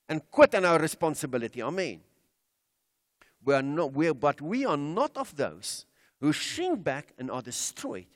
[0.09, 1.63] and quit on our responsibility.
[1.63, 2.01] Amen.
[3.45, 5.87] We are not, we are, but we are not of those
[6.21, 8.07] who shrink back and are destroyed,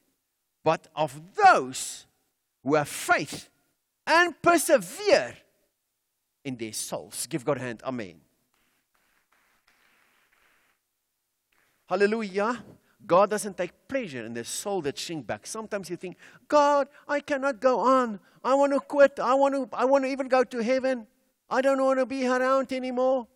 [0.64, 2.06] but of those
[2.62, 3.48] who have faith
[4.06, 5.36] and persevere
[6.44, 7.26] in their souls.
[7.26, 7.82] Give God a hand.
[7.84, 8.20] Amen.
[11.88, 12.64] Hallelujah.
[13.06, 15.46] God doesn't take pleasure in the soul that shrink back.
[15.46, 16.16] Sometimes you think,
[16.48, 18.20] God, I cannot go on.
[18.44, 19.18] I want to quit.
[19.18, 21.06] I want to, I want to even go to heaven.
[21.52, 23.26] I don't want to be around anymore.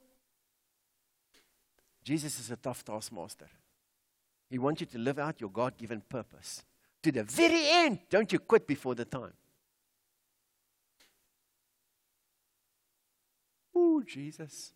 [2.03, 3.47] Jesus is a tough taskmaster.
[4.49, 6.63] He wants you to live out your God given purpose
[7.03, 7.99] to the very end.
[8.09, 9.35] Don't you quit before the time.
[13.75, 14.73] Oh, Jesus.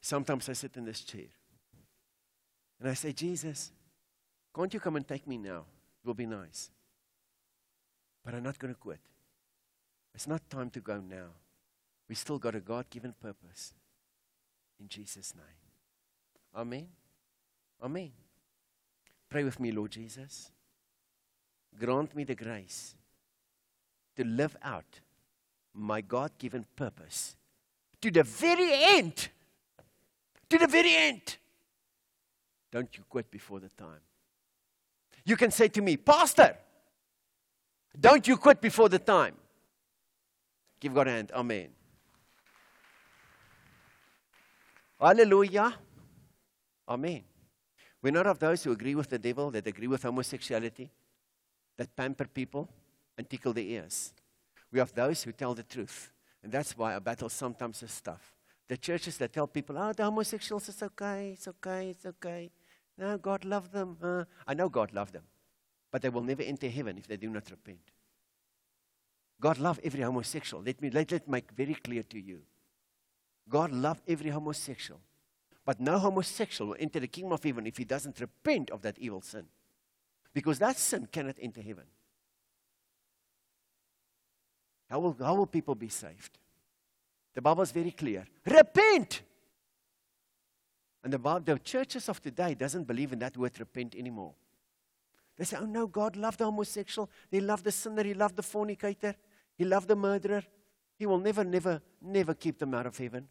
[0.00, 1.32] Sometimes I sit in this chair
[2.78, 3.72] and I say, Jesus,
[4.54, 5.64] can't you come and take me now?
[6.02, 6.70] It will be nice.
[8.24, 9.00] But I'm not going to quit.
[10.14, 11.28] It's not time to go now.
[12.08, 13.74] We still got a God given purpose.
[14.80, 15.44] In Jesus' name.
[16.54, 16.86] Amen.
[17.82, 18.12] Amen.
[19.28, 20.50] Pray with me, Lord Jesus.
[21.78, 22.94] Grant me the grace
[24.16, 25.00] to live out
[25.74, 27.34] my God given purpose
[28.00, 29.28] to the very end.
[30.50, 31.36] To the very end.
[32.70, 34.00] Don't you quit before the time.
[35.24, 36.56] You can say to me, Pastor,
[37.98, 39.34] don't you quit before the time.
[40.80, 41.30] Give God a hand.
[41.34, 41.68] Amen.
[45.00, 45.74] Hallelujah.
[46.88, 47.22] Amen.
[48.02, 50.90] We're not of those who agree with the devil, that agree with homosexuality,
[51.78, 52.68] that pamper people
[53.16, 54.12] and tickle their ears.
[54.70, 56.12] We have those who tell the truth.
[56.42, 58.34] And that's why our battle sometimes is tough.
[58.68, 62.50] The churches that tell people, oh, the homosexuals, it's okay, it's okay, it's okay.
[62.96, 63.96] No, God loved them.
[64.02, 65.24] Uh, I know God loved them.
[65.90, 67.90] But they will never enter heaven if they do not repent.
[69.40, 70.62] God loved every homosexual.
[70.62, 72.42] Let me let, let make very clear to you.
[73.48, 75.00] God loved every homosexual.
[75.64, 78.98] But no homosexual will enter the kingdom of heaven if he doesn't repent of that
[78.98, 79.46] evil sin.
[80.32, 81.84] Because that sin cannot enter heaven.
[84.90, 86.38] How will, how will people be saved?
[87.34, 88.26] The Bible is very clear.
[88.46, 89.22] Repent!
[91.04, 94.32] And the, the churches of today doesn't believe in that word repent anymore.
[95.36, 97.10] They say, oh no, God loved the homosexual.
[97.30, 98.02] He loved the sinner.
[98.02, 99.14] He loved the fornicator.
[99.56, 100.42] He loved the murderer.
[100.96, 103.28] He will never, never, never keep them out of heaven.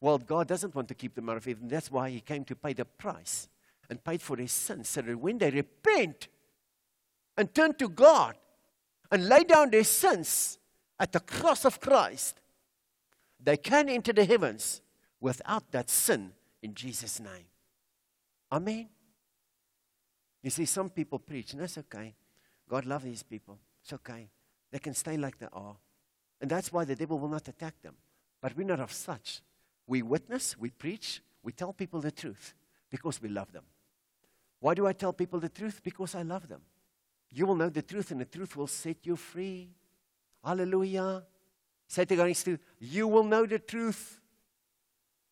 [0.00, 1.68] Well, God doesn't want to keep them out of heaven.
[1.68, 3.48] That's why He came to pay the price
[3.88, 6.26] and paid for His sins so that when they repent
[7.36, 8.34] and turn to God
[9.12, 10.58] and lay down their sins
[10.98, 12.40] at the cross of Christ,
[13.38, 14.80] they can enter the heavens
[15.20, 16.32] without that sin
[16.64, 17.46] in Jesus' name.
[18.50, 18.88] Amen.
[20.42, 22.14] You see, some people preach, and that's okay.
[22.68, 23.58] God loves these people.
[23.82, 24.30] It's okay.
[24.72, 25.76] They can stay like they are.
[26.40, 27.94] And that's why the devil will not attack them.
[28.40, 29.42] But we're not of such.
[29.86, 32.54] We witness, we preach, we tell people the truth
[32.90, 33.64] because we love them.
[34.60, 35.82] Why do I tell people the truth?
[35.84, 36.62] Because I love them.
[37.30, 39.68] You will know the truth, and the truth will set you free.
[40.42, 41.24] Hallelujah.
[41.86, 44.20] Say to God to you will know the truth,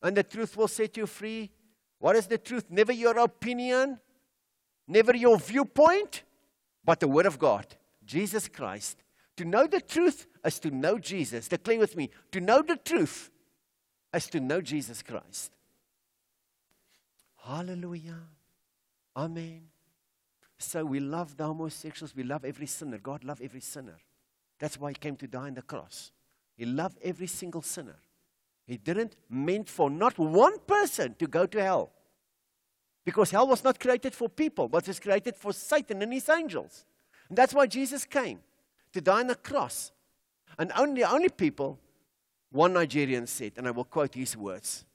[0.03, 1.51] and the truth will set you free.
[1.99, 2.65] What is the truth?
[2.69, 4.01] Never your opinion,
[4.89, 6.25] never your viewpoint,
[6.85, 7.67] but the Word of God,
[8.05, 8.99] Jesus Christ.
[9.37, 11.49] To know the truth is to know Jesus.
[11.49, 13.31] Declare with me to know the truth
[14.13, 15.53] is to know Jesus Christ.
[17.45, 18.21] Hallelujah.
[19.17, 19.63] Amen.
[20.59, 22.15] So we love the homosexuals.
[22.15, 22.99] We love every sinner.
[22.99, 23.97] God loved every sinner.
[24.59, 26.13] That's why he came to die on the cross.
[26.57, 27.97] He loved every single sinner.
[28.73, 31.91] He didn't mean for not one person to go to hell.
[33.05, 36.87] Because hell was not created for people, but was created for Satan and his angels.
[37.29, 38.39] And that's why Jesus came
[38.95, 39.93] to die on the cross.
[40.59, 41.79] And only, only people,
[42.51, 44.87] one Nigerian said, and I will quote his words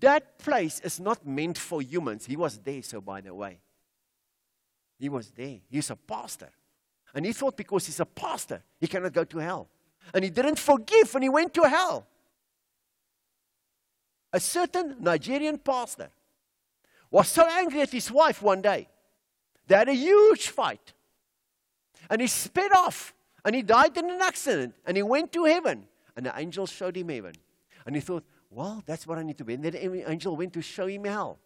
[0.00, 2.26] that place is not meant for humans.
[2.26, 3.60] He was there, so by the way.
[4.98, 5.58] He was there.
[5.70, 6.50] He's a pastor.
[7.14, 9.68] And he thought because he's a pastor, he cannot go to hell.
[10.12, 12.08] And he didn't forgive and he went to hell.
[14.32, 16.10] A certain Nigerian pastor
[17.10, 18.88] was so angry at his wife one day.
[19.66, 20.92] They had a huge fight.
[22.10, 23.14] And he sped off
[23.44, 25.86] and he died in an accident and he went to heaven.
[26.16, 27.34] And the angel showed him heaven.
[27.84, 29.54] And he thought, well, that's what I need to be.
[29.54, 31.38] And then the angel went to show him hell.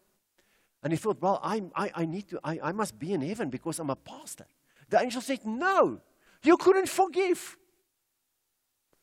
[0.83, 3.51] And he thought, well, I, I, I need to, I, I must be in heaven
[3.51, 4.47] because I'm a pastor.
[4.89, 6.01] The angel said, no,
[6.43, 7.57] you couldn't forgive.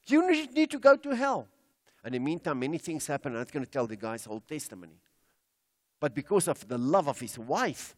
[0.07, 1.47] You need to go to hell.
[2.03, 3.33] And in the meantime, many things happen.
[3.33, 4.99] I'm not going to tell the guy's whole testimony.
[5.99, 7.95] But because of the love of his wife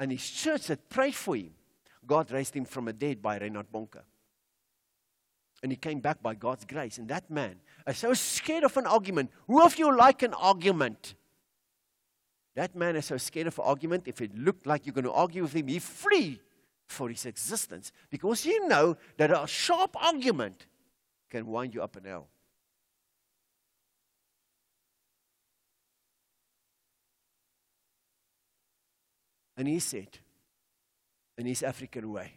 [0.00, 1.50] and his church that prayed for him,
[2.06, 4.00] God raised him from the dead by Reinhard Bonnke.
[5.62, 6.98] And he came back by God's grace.
[6.98, 9.30] And that man is so scared of an argument.
[9.46, 11.14] Who of you like an argument?
[12.54, 15.12] That man is so scared of an argument, if it looked like you're going to
[15.12, 16.40] argue with him, he flee
[16.86, 17.92] for his existence.
[18.10, 20.66] Because you know that a sharp argument
[21.30, 22.26] can wind you up in hell.
[29.56, 30.18] And he said,
[31.36, 32.32] in his African way,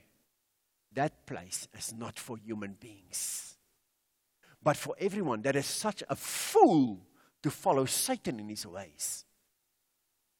[0.94, 3.56] that place is not for human beings,
[4.64, 7.00] but for everyone that is such a fool
[7.44, 9.26] to follow Satan in his ways.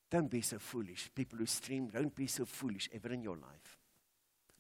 [0.10, 1.10] Don't be so foolish.
[1.14, 3.80] People who stream, don't be so foolish ever in your life.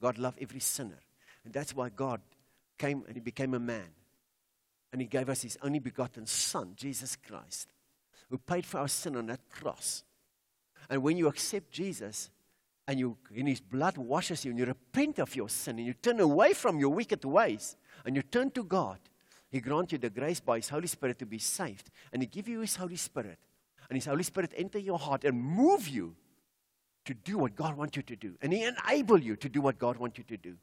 [0.02, 1.00] God loved every sinner.
[1.44, 2.22] And that's why God
[2.78, 3.90] came and he became a man.
[4.92, 7.70] And he gave us his only begotten Son, Jesus Christ.
[8.30, 10.04] who paid for our sin on that cross.
[10.90, 12.30] And when you accept Jesus
[12.88, 15.94] and, you, and his blood washes you and you repent of your sin and you
[15.94, 17.76] turn away from your wicked ways
[18.06, 19.00] and you turn to God,
[19.50, 21.90] he grants you the grace by his Holy Spirit to be saved.
[22.12, 23.40] And he gives you his Holy Spirit.
[23.90, 26.16] And his Holy Spirit enter your heart and move you
[27.06, 28.36] to do what God wants you to do.
[28.42, 30.56] And he enable you to do what God wants you to do.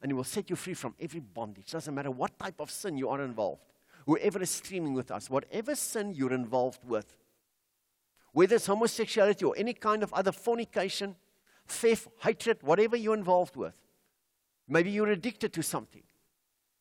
[0.00, 1.72] And he will set you free from every bondage.
[1.72, 3.62] Doesn't matter what type of sin you are involved.
[4.06, 7.16] Whoever is streaming with us, whatever sin you're involved with,
[8.32, 11.16] whether it's homosexuality or any kind of other fornication,
[11.66, 13.74] theft, hatred, whatever you're involved with.
[14.68, 16.02] Maybe you're addicted to something.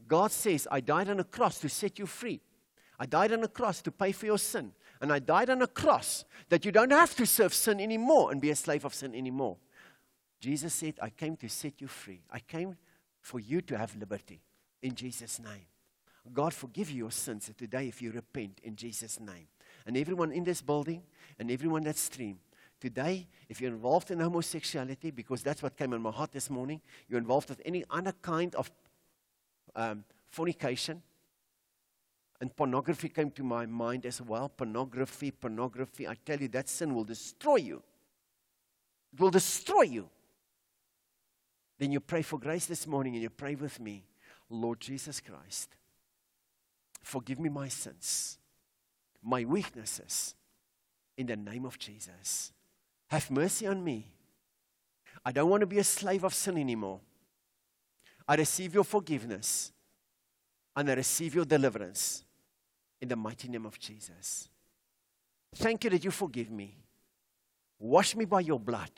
[0.07, 2.41] God says, I died on a cross to set you free.
[2.99, 4.73] I died on a cross to pay for your sin.
[5.01, 8.41] And I died on a cross that you don't have to serve sin anymore and
[8.41, 9.57] be a slave of sin anymore.
[10.39, 12.21] Jesus said, I came to set you free.
[12.29, 12.75] I came
[13.21, 14.41] for you to have liberty
[14.81, 15.65] in Jesus' name.
[16.33, 19.47] God forgive you your sins today if you repent in Jesus' name.
[19.85, 21.03] And everyone in this building
[21.39, 22.39] and everyone that stream,
[22.79, 26.81] today, if you're involved in homosexuality, because that's what came in my heart this morning,
[27.07, 28.69] you're involved with any other kind of
[29.75, 31.01] um, fornication,
[32.41, 34.47] and pornography came to my mind as well.
[34.47, 36.07] Pornography, pornography.
[36.07, 37.83] I tell you, that sin will destroy you.
[39.13, 40.09] It will destroy you.
[41.79, 44.03] Then you pray for grace this morning and you pray with me
[44.49, 45.75] Lord Jesus Christ,
[47.03, 48.39] forgive me my sins,
[49.23, 50.33] my weaknesses,
[51.19, 52.53] in the name of Jesus.
[53.09, 54.07] Have mercy on me.
[55.25, 57.01] I don't want to be a slave of sin anymore.
[58.25, 59.73] I receive your forgiveness
[60.77, 62.23] and I receive your deliverance
[63.01, 64.47] in the mighty name of Jesus.
[65.55, 66.77] Thank you that you forgive me.
[67.77, 68.91] Wash me by your blood.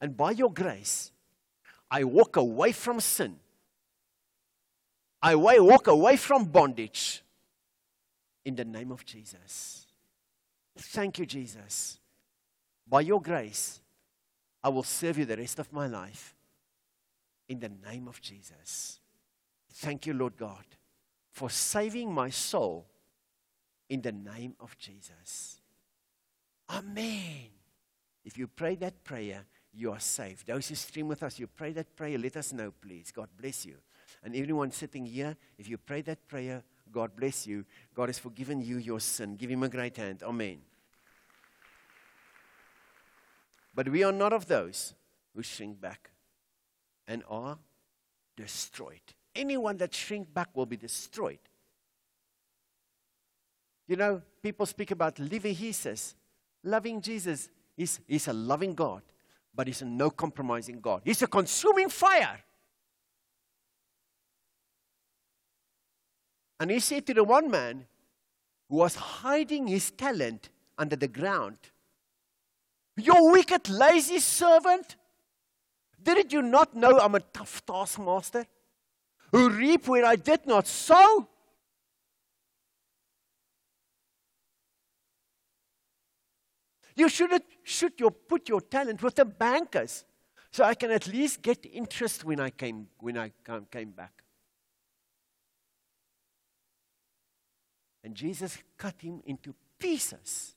[0.00, 1.12] And by your grace,
[1.88, 3.36] I walk away from sin.
[5.22, 7.22] I walk away from bondage
[8.44, 9.85] in the name of Jesus.
[10.76, 11.98] Thank you, Jesus.
[12.88, 13.80] By your grace,
[14.62, 16.34] I will serve you the rest of my life
[17.48, 19.00] in the name of Jesus.
[19.72, 20.64] Thank you, Lord God
[21.36, 22.86] for saving my soul
[23.90, 25.60] in the name of Jesus.
[26.70, 27.50] Amen.
[28.24, 30.46] If you pray that prayer, you are saved.
[30.46, 33.12] Those who stream with us, you pray that prayer, let us know, please.
[33.14, 33.74] God bless you.
[34.24, 36.62] And everyone sitting here, if you pray that prayer,
[36.92, 37.64] God bless you.
[37.94, 39.36] God has forgiven you your sin.
[39.36, 40.22] Give him a great hand.
[40.22, 40.58] Amen.
[43.74, 44.94] But we are not of those
[45.34, 46.10] who shrink back
[47.06, 47.58] and are
[48.36, 49.00] destroyed
[49.36, 51.38] anyone that shrink back will be destroyed.
[53.86, 56.14] You know, people speak about living, he says,
[56.64, 57.50] loving Jesus.
[57.76, 59.02] He's, he's a loving God,
[59.54, 61.02] but he's a no compromising God.
[61.04, 62.40] He's a consuming fire.
[66.58, 67.86] And he said to the one man
[68.68, 70.48] who was hiding his talent
[70.78, 71.58] under the ground,
[72.96, 74.96] You wicked, lazy servant,
[76.02, 78.46] didn't you not know I'm a tough taskmaster?
[79.32, 81.28] who reap where I did not sow.
[86.94, 87.92] You should should
[88.28, 90.04] put your talent with the bankers,
[90.50, 93.32] so I can at least get interest when I came when I
[93.70, 94.22] came back.
[98.06, 100.54] And Jesus cut him into pieces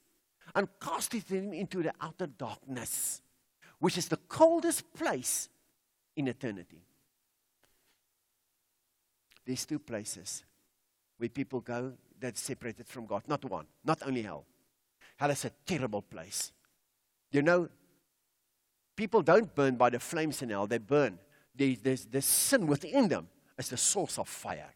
[0.54, 3.24] and cast him into the outer darkness,
[3.80, 5.50] which is the coldest place
[6.16, 6.84] in eternity.
[9.48, 10.44] There's two places
[11.18, 13.24] where people go that's separated from God.
[13.28, 14.46] Not one, not only hell.
[15.18, 16.52] Hell is a terrible place.
[17.32, 17.68] You know,
[18.96, 21.18] people don't burn by the flames in hell, they burn.
[21.56, 23.28] there's the sin within them
[23.58, 24.70] as the source of fire.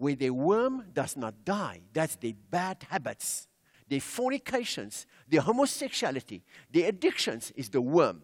[0.00, 3.46] Where the worm does not die, that's their bad habits.
[3.86, 8.22] Their fornications, their homosexuality, their addictions is the worm.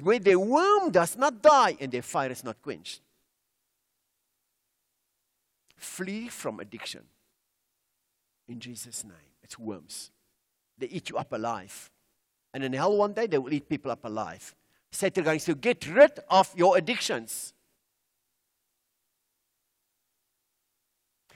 [0.00, 3.00] Where the worm does not die and their fire is not quenched.
[5.76, 7.02] Flee from addiction.
[8.46, 9.34] In Jesus' name.
[9.42, 10.12] It's worms.
[10.78, 11.90] They eat you up alive.
[12.54, 14.54] And in hell one day, they will eat people up alive.
[14.92, 17.52] Satan is going to get rid of your addictions.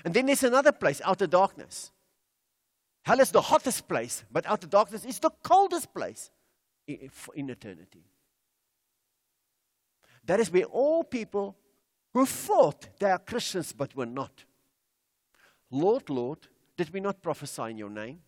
[0.04, 1.90] And then there's another place, outer darkness.
[3.02, 6.30] Hell is the hottest place, but outer darkness is the coldest place
[6.86, 8.04] in eternity.
[10.26, 11.56] That is where all people
[12.12, 14.44] who thought they are Christians but were not.
[15.70, 16.38] Lord, Lord,
[16.76, 18.20] did we not prophesy in your name?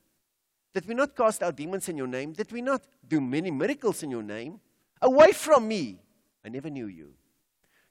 [0.75, 2.33] Did we not cast out demons in your name?
[2.33, 4.61] Did we not do many miracles in your name?
[5.01, 5.99] Away from me!
[6.45, 7.15] I never knew you.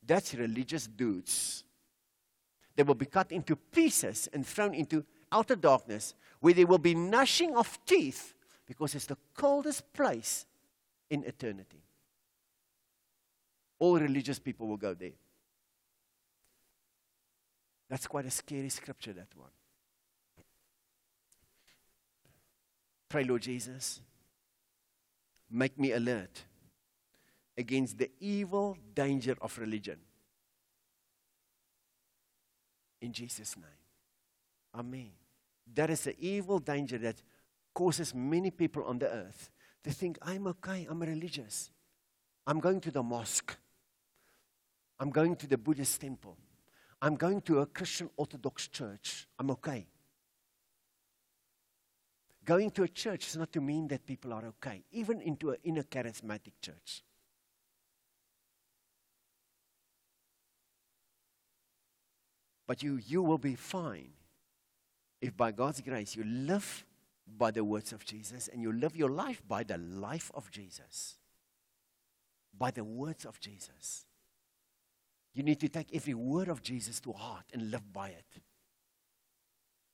[0.06, 1.65] That's religious dudes.
[2.76, 6.94] They will be cut into pieces and thrown into outer darkness where there will be
[6.94, 8.34] gnashing of teeth
[8.66, 10.46] because it's the coldest place
[11.10, 11.82] in eternity.
[13.80, 15.12] All religious people will go there.
[17.90, 19.50] That's quite a scary scripture, that one.
[23.08, 24.02] Pray, Lord Jesus,
[25.50, 26.44] make me alert
[27.58, 30.00] against the evil danger of religion.
[33.02, 33.66] In Jesus' name.
[34.74, 35.12] Amen.
[35.74, 37.22] That is the evil danger that
[37.74, 39.50] causes many people on the earth
[39.84, 41.72] to think, I'm okay, I'm religious.
[42.48, 43.56] I'm going to the mosque.
[45.00, 46.38] I'm going to the Buddhist temple.
[47.02, 49.28] I'm going to a Christian Orthodox church.
[49.38, 49.88] I'm okay.
[52.46, 55.56] Going to a church is not to mean that people are okay, even into a,
[55.64, 57.04] in a charismatic church.
[62.68, 64.10] But you, you will be fine
[65.22, 66.86] if by God's grace you live
[67.38, 71.18] by the words of Jesus and you live your life by the life of Jesus,
[72.58, 74.06] by the words of Jesus.
[75.34, 78.42] You need to take every word of Jesus to heart and live by it.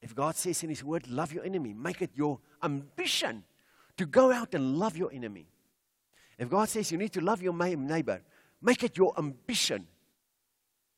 [0.01, 3.43] If God says in His word, love your enemy, make it your ambition
[3.97, 5.47] to go out and love your enemy.
[6.38, 8.22] If God says you need to love your neighbor,
[8.61, 9.88] make it your ambition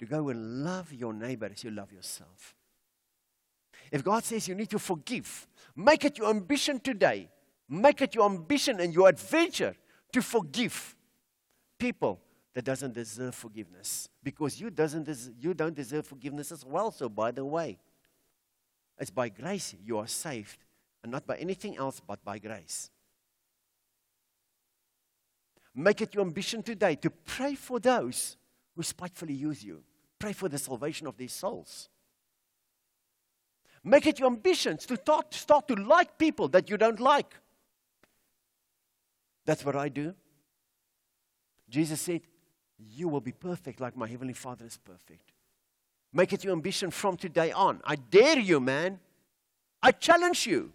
[0.03, 2.55] to go and love your neighbor as you love yourself.
[3.91, 7.29] If God says you need to forgive, make it your ambition today.
[7.69, 9.75] Make it your ambition and your adventure
[10.11, 10.95] to forgive
[11.79, 12.19] people
[12.53, 17.09] that doesn't deserve forgiveness because you doesn't des- you don't deserve forgiveness as well so
[17.09, 17.79] by the way
[18.99, 20.59] it's by grace you are saved
[21.01, 22.91] and not by anything else but by grace
[25.73, 28.37] make it your ambition today to pray for those
[28.75, 29.83] who spitefully use you
[30.23, 31.89] pray for the salvation of their souls
[33.83, 37.31] make it your ambition to start, start to like people that you don't like
[39.45, 40.13] that's what i do
[41.69, 42.21] jesus said
[42.91, 45.31] you will be perfect like my Heavenly Father is perfect.
[46.11, 47.81] Make it your ambition from today on.
[47.83, 48.99] I dare you, man.
[49.81, 50.71] I challenge you.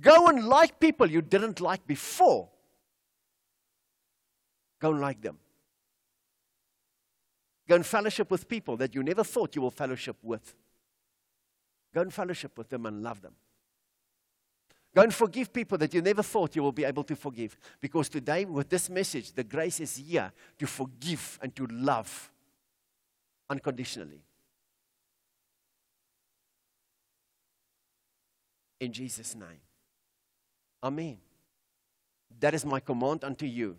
[0.00, 2.48] Go and like people you didn't like before.
[4.80, 5.38] Go and like them.
[7.68, 10.54] Go and fellowship with people that you never thought you will fellowship with.
[11.94, 13.34] Go and fellowship with them and love them.
[14.94, 17.56] Go and forgive people that you never thought you will be able to forgive.
[17.80, 22.30] Because today, with this message, the grace is here to forgive and to love
[23.48, 24.22] unconditionally.
[28.80, 29.60] In Jesus' name.
[30.82, 31.16] Amen.
[32.40, 33.76] That is my command unto you.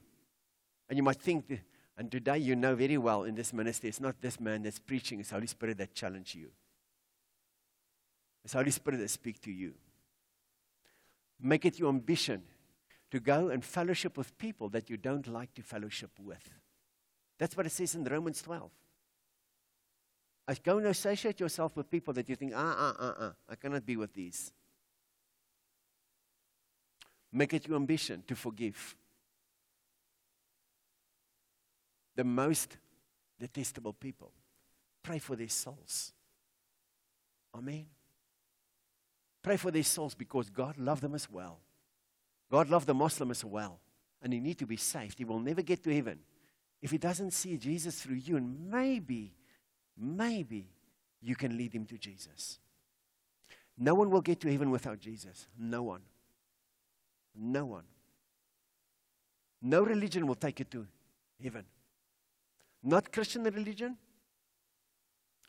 [0.89, 1.61] And you might think,
[1.97, 5.19] and today you know very well in this ministry, it's not this man that's preaching,
[5.19, 6.49] it's Holy Spirit that challenge you.
[8.43, 9.73] It's Holy Spirit that speak to you.
[11.39, 12.43] Make it your ambition
[13.11, 16.49] to go and fellowship with people that you don't like to fellowship with.
[17.37, 18.71] That's what it says in Romans 12.
[20.47, 23.55] I go and associate yourself with people that you think, ah, ah, ah, ah, I
[23.55, 24.51] cannot be with these.
[27.31, 28.95] Make it your ambition to forgive.
[32.15, 32.77] The most
[33.39, 34.31] detestable people.
[35.01, 36.13] Pray for their souls.
[37.55, 37.85] Amen.
[39.41, 41.59] Pray for their souls because God loved them as well.
[42.49, 43.79] God loved the Muslim as well.
[44.21, 45.17] And he need to be saved.
[45.17, 46.19] He will never get to heaven
[46.81, 48.37] if he doesn't see Jesus through you.
[48.37, 49.33] And maybe,
[49.97, 50.67] maybe
[51.21, 52.59] you can lead him to Jesus.
[53.77, 55.47] No one will get to heaven without Jesus.
[55.57, 56.01] No one.
[57.35, 57.85] No one.
[59.61, 60.87] No religion will take you to
[61.41, 61.65] heaven.
[62.83, 63.97] Not Christian religion,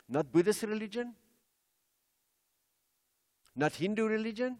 [0.07, 1.13] not Buddhist religion,
[3.55, 4.57] not Hindu religion,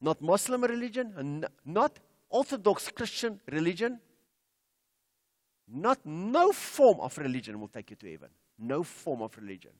[0.00, 4.00] not Muslim religion, and not Orthodox Christian religion.
[5.68, 8.28] Not no form of religion will take you to heaven.
[8.58, 9.70] No form of religion.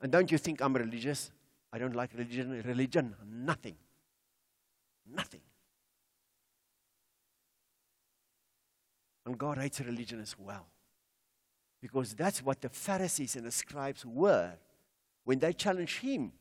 [0.00, 1.30] And don't you think I'm religious?
[1.72, 2.62] I don't like religion.
[2.64, 3.76] Religion, nothing.
[5.14, 5.40] Nothing.
[9.24, 10.66] And God hates religion as well.
[11.80, 14.52] Because that's what the Pharisees and the scribes were
[15.24, 16.32] when they challenged him,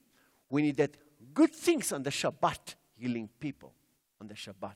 [0.49, 0.97] when he did
[1.33, 3.73] good things on the Shabbat, healing people
[4.19, 4.75] on the Shabbat.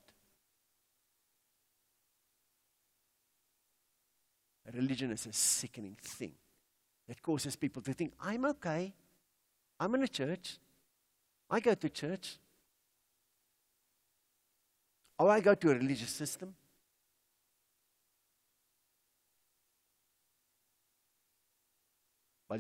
[4.74, 6.34] Religion is a sickening thing
[7.08, 8.94] that causes people to think, I'm okay.
[9.80, 10.58] I'm in a church.
[11.50, 12.38] I go to church.
[15.20, 16.56] Or I go to a religious system.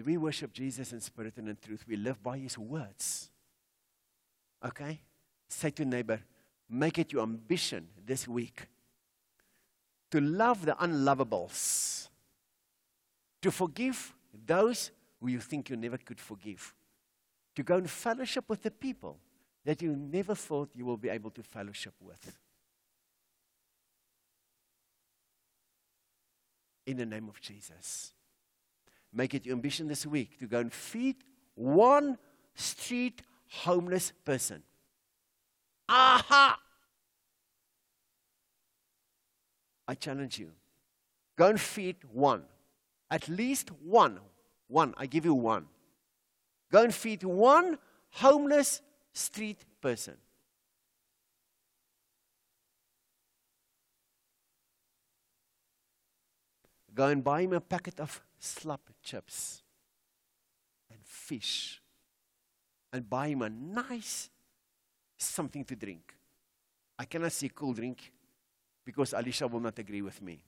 [0.03, 1.85] We worship Jesus in spirit and in truth.
[1.87, 3.29] We live by his words.
[4.65, 4.99] Okay?
[5.47, 6.19] Say to neighbor,
[6.69, 8.67] make it your ambition this week
[10.11, 12.07] to love the unlovables,
[13.41, 14.13] to forgive
[14.45, 16.73] those who you think you never could forgive,
[17.55, 19.17] to go and fellowship with the people
[19.65, 22.37] that you never thought you will be able to fellowship with.
[26.85, 28.14] In the name of Jesus.
[29.15, 31.15] Make it your ambition this week to go and feed
[31.55, 32.17] one
[32.53, 34.61] street homeless person.
[35.87, 36.59] Aha!
[39.87, 40.51] I challenge you.
[41.37, 42.43] Go and feed one.
[43.09, 44.19] At least one.
[44.67, 44.93] One.
[44.97, 45.67] I give you one.
[46.69, 47.77] Go and feed one
[48.09, 48.81] homeless
[49.13, 50.15] street person.
[56.93, 59.63] Go and buy him a packet of slap chips
[60.89, 61.81] and fish.
[62.93, 64.29] And buy him a nice
[65.17, 66.13] something to drink.
[66.97, 68.11] I cannot see cool drink
[68.85, 70.39] because Alicia will not agree with me.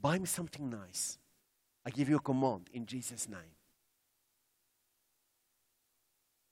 [0.00, 1.18] Buy him something nice.
[1.84, 3.54] I give you a command in Jesus' name.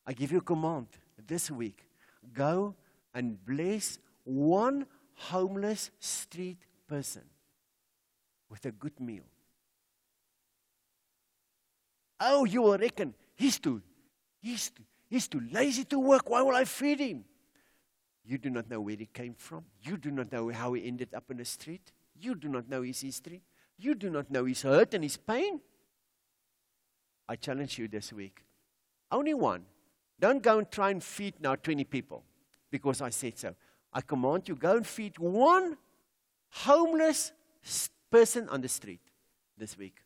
[0.06, 0.86] I give you a command
[1.26, 1.84] this week.
[2.32, 2.74] Go
[3.14, 7.29] and bless one homeless street person
[8.50, 9.22] with a good meal.
[12.20, 13.80] Oh, you will reckon he's too,
[14.42, 16.28] he's too, he's too lazy to work.
[16.28, 17.24] Why will I feed him?
[18.24, 19.64] You do not know where he came from.
[19.82, 21.92] You do not know how he ended up in the street.
[22.14, 23.42] You do not know his history.
[23.78, 25.60] You do not know his hurt and his pain.
[27.26, 28.44] I challenge you this week.
[29.10, 29.64] Only one.
[30.18, 32.22] Don't go and try and feed now 20 people
[32.70, 33.54] because I said so.
[33.92, 35.78] I command you go and feed one
[36.50, 37.32] homeless
[38.10, 39.00] person on the street
[39.56, 39.96] this week.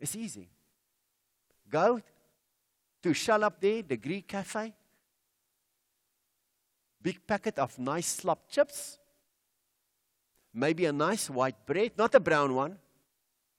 [0.00, 0.48] It's easy.
[1.68, 2.00] Go
[3.02, 4.72] to Shell up there, the Greek cafe.
[7.02, 8.98] Big packet of nice slap chips.
[10.52, 12.78] Maybe a nice white bread, not a brown one,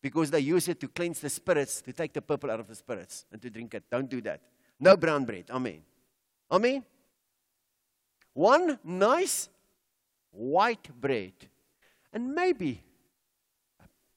[0.01, 2.75] because they use it to cleanse the spirits, to take the purple out of the
[2.75, 3.83] spirits and to drink it.
[3.89, 4.41] Don't do that.
[4.79, 5.45] No brown bread.
[5.49, 5.81] Amen.
[6.51, 6.83] Amen.
[8.33, 9.49] One nice
[10.31, 11.33] white bread.
[12.13, 12.83] And maybe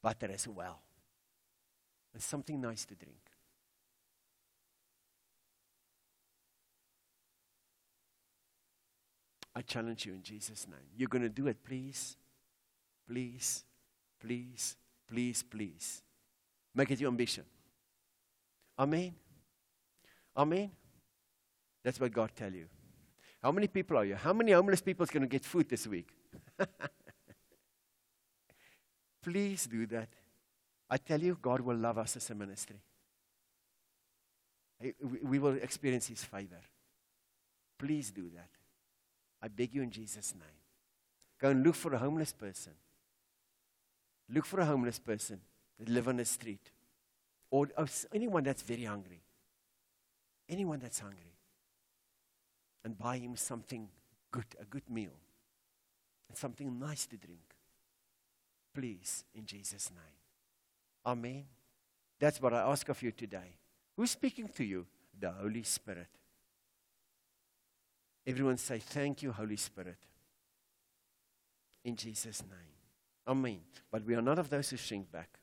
[0.02, 0.80] butter as well.
[2.12, 3.18] And something nice to drink.
[9.54, 10.78] I challenge you in Jesus' name.
[10.96, 12.16] You're going to do it, please.
[13.06, 13.64] Please,
[14.20, 14.76] please,
[15.08, 16.02] please, please.
[16.74, 17.44] Make it your ambition.
[18.78, 19.14] Amen.
[20.36, 20.70] Amen.
[21.82, 22.66] That's what God tell you.
[23.42, 24.14] How many people are you?
[24.14, 26.08] How many homeless people is going to get food this week?
[29.22, 30.08] Please do that.
[30.88, 32.80] I tell you, God will love us as a ministry.
[35.22, 36.60] We will experience His favor.
[37.78, 38.48] Please do that.
[39.42, 40.58] I beg you in Jesus' name.
[41.40, 42.72] Go and look for a homeless person.
[44.32, 45.40] Look for a homeless person
[45.78, 46.70] that live on the street.
[47.50, 47.68] Or
[48.12, 49.22] anyone that's very hungry.
[50.48, 51.34] Anyone that's hungry.
[52.84, 53.88] And buy him something
[54.30, 55.12] good, a good meal.
[56.28, 57.49] And something nice to drink.
[58.74, 60.16] Please, in Jesus' name.
[61.04, 61.44] Amen.
[62.18, 63.56] That's what I ask of you today.
[63.96, 64.86] Who's speaking to you?
[65.18, 66.08] The Holy Spirit.
[68.26, 69.98] Everyone say, Thank you, Holy Spirit.
[71.84, 72.76] In Jesus' name.
[73.26, 73.60] Amen.
[73.90, 75.38] But we are not of those who shrink back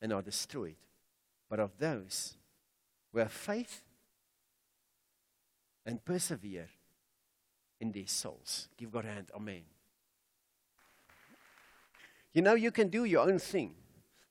[0.00, 0.76] and are destroyed,
[1.48, 2.36] but of those
[3.12, 3.82] who have faith
[5.84, 6.68] and persevere
[7.80, 8.68] in their souls.
[8.76, 9.30] Give God a hand.
[9.34, 9.62] Amen.
[12.36, 13.74] You know, you can do your own thing.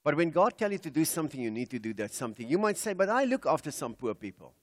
[0.04, 2.48] But when God tells you to do something, you need to do that something.
[2.48, 4.54] You might say, but I look after some poor people.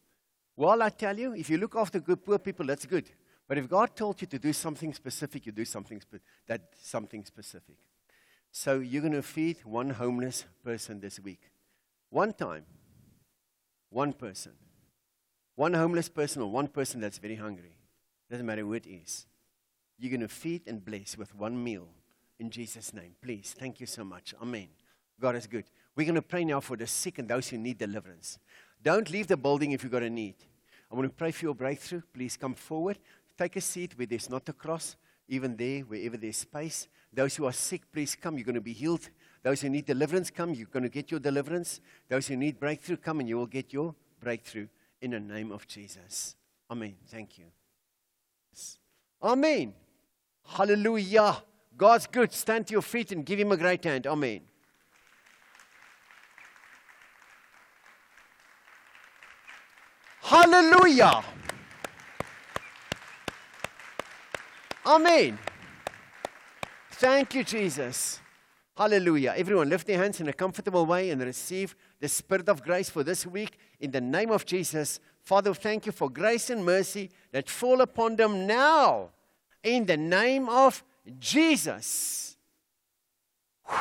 [0.54, 3.10] Well, I tell you, if you look after good poor people, that's good.
[3.48, 7.24] But if God told you to do something specific, you do something spe- that something
[7.24, 7.78] specific.
[8.52, 11.50] So you're going to feed one homeless person this week.
[12.10, 12.64] One time.
[13.90, 14.52] One person.
[15.56, 17.74] One homeless person or one person that's very hungry.
[18.30, 19.26] Doesn't matter who it is.
[19.98, 21.88] You're going to feed and bless with one meal
[22.38, 23.14] in Jesus' name.
[23.22, 23.54] Please.
[23.58, 24.34] Thank you so much.
[24.40, 24.68] Amen.
[25.20, 25.64] God is good.
[25.94, 28.38] We're going to pray now for the sick and those who need deliverance.
[28.82, 30.34] Don't leave the building if you've got a need.
[30.90, 32.02] I want to pray for your breakthrough.
[32.12, 32.98] Please come forward.
[33.38, 34.96] Take a seat where there's not a cross,
[35.28, 36.88] even there, wherever there's space.
[37.12, 38.36] Those who are sick, please come.
[38.36, 39.08] You're going to be healed.
[39.42, 40.54] Those who need deliverance, come.
[40.54, 41.80] You're going to get your deliverance.
[42.08, 44.68] Those who need breakthrough, come and you will get your breakthrough
[45.00, 46.36] in the name of Jesus.
[46.70, 46.94] Amen.
[47.08, 47.44] Thank you.
[49.22, 49.74] Amen.
[50.46, 51.42] Hallelujah.
[51.82, 52.32] God's good.
[52.32, 54.06] Stand to your feet and give him a great hand.
[54.06, 54.42] Amen.
[60.20, 61.24] Hallelujah.
[64.86, 65.36] Amen.
[66.92, 68.20] Thank you, Jesus.
[68.76, 69.34] Hallelujah.
[69.36, 73.02] Everyone, lift your hands in a comfortable way and receive the Spirit of grace for
[73.02, 75.00] this week in the name of Jesus.
[75.24, 79.08] Father, thank you for grace and mercy that fall upon them now
[79.64, 80.84] in the name of
[81.18, 82.36] Jesus.
[83.66, 83.76] Whew.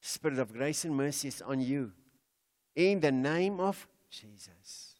[0.00, 1.92] Spirit of grace and mercy is on you
[2.74, 4.94] in the name of Jesus.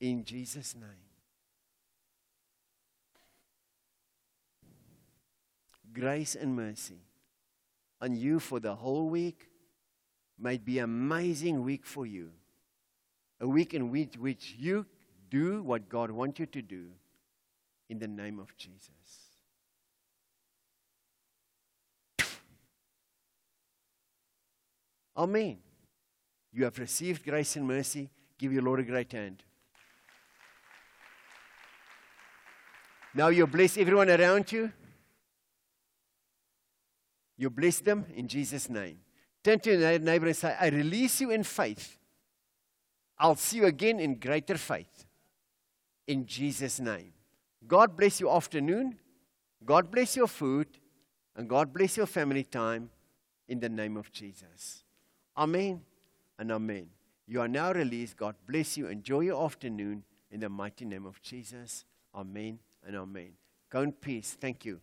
[0.00, 0.90] In Jesus' name.
[5.92, 6.98] Grace and mercy
[8.00, 9.48] on you for the whole week
[10.38, 12.30] might be an amazing week for you.
[13.44, 14.86] A week in which, which you
[15.28, 16.86] do what God wants you to do
[17.90, 18.88] in the name of Jesus.
[25.14, 25.58] Amen.
[26.54, 28.08] You have received grace and mercy.
[28.38, 29.42] Give your Lord a great hand.
[33.12, 34.72] Now you bless everyone around you.
[37.36, 39.00] You bless them in Jesus' name.
[39.42, 41.98] Turn to your neighbor and say, I release you in faith.
[43.18, 45.06] I'll see you again in greater faith.
[46.06, 47.12] In Jesus' name.
[47.66, 48.98] God bless your afternoon.
[49.64, 50.66] God bless your food.
[51.36, 52.90] And God bless your family time
[53.48, 54.84] in the name of Jesus.
[55.36, 55.80] Amen
[56.38, 56.88] and amen.
[57.26, 58.16] You are now released.
[58.16, 58.86] God bless you.
[58.86, 61.84] Enjoy your afternoon in the mighty name of Jesus.
[62.14, 63.32] Amen and amen.
[63.70, 64.36] Go in peace.
[64.38, 64.80] Thank you.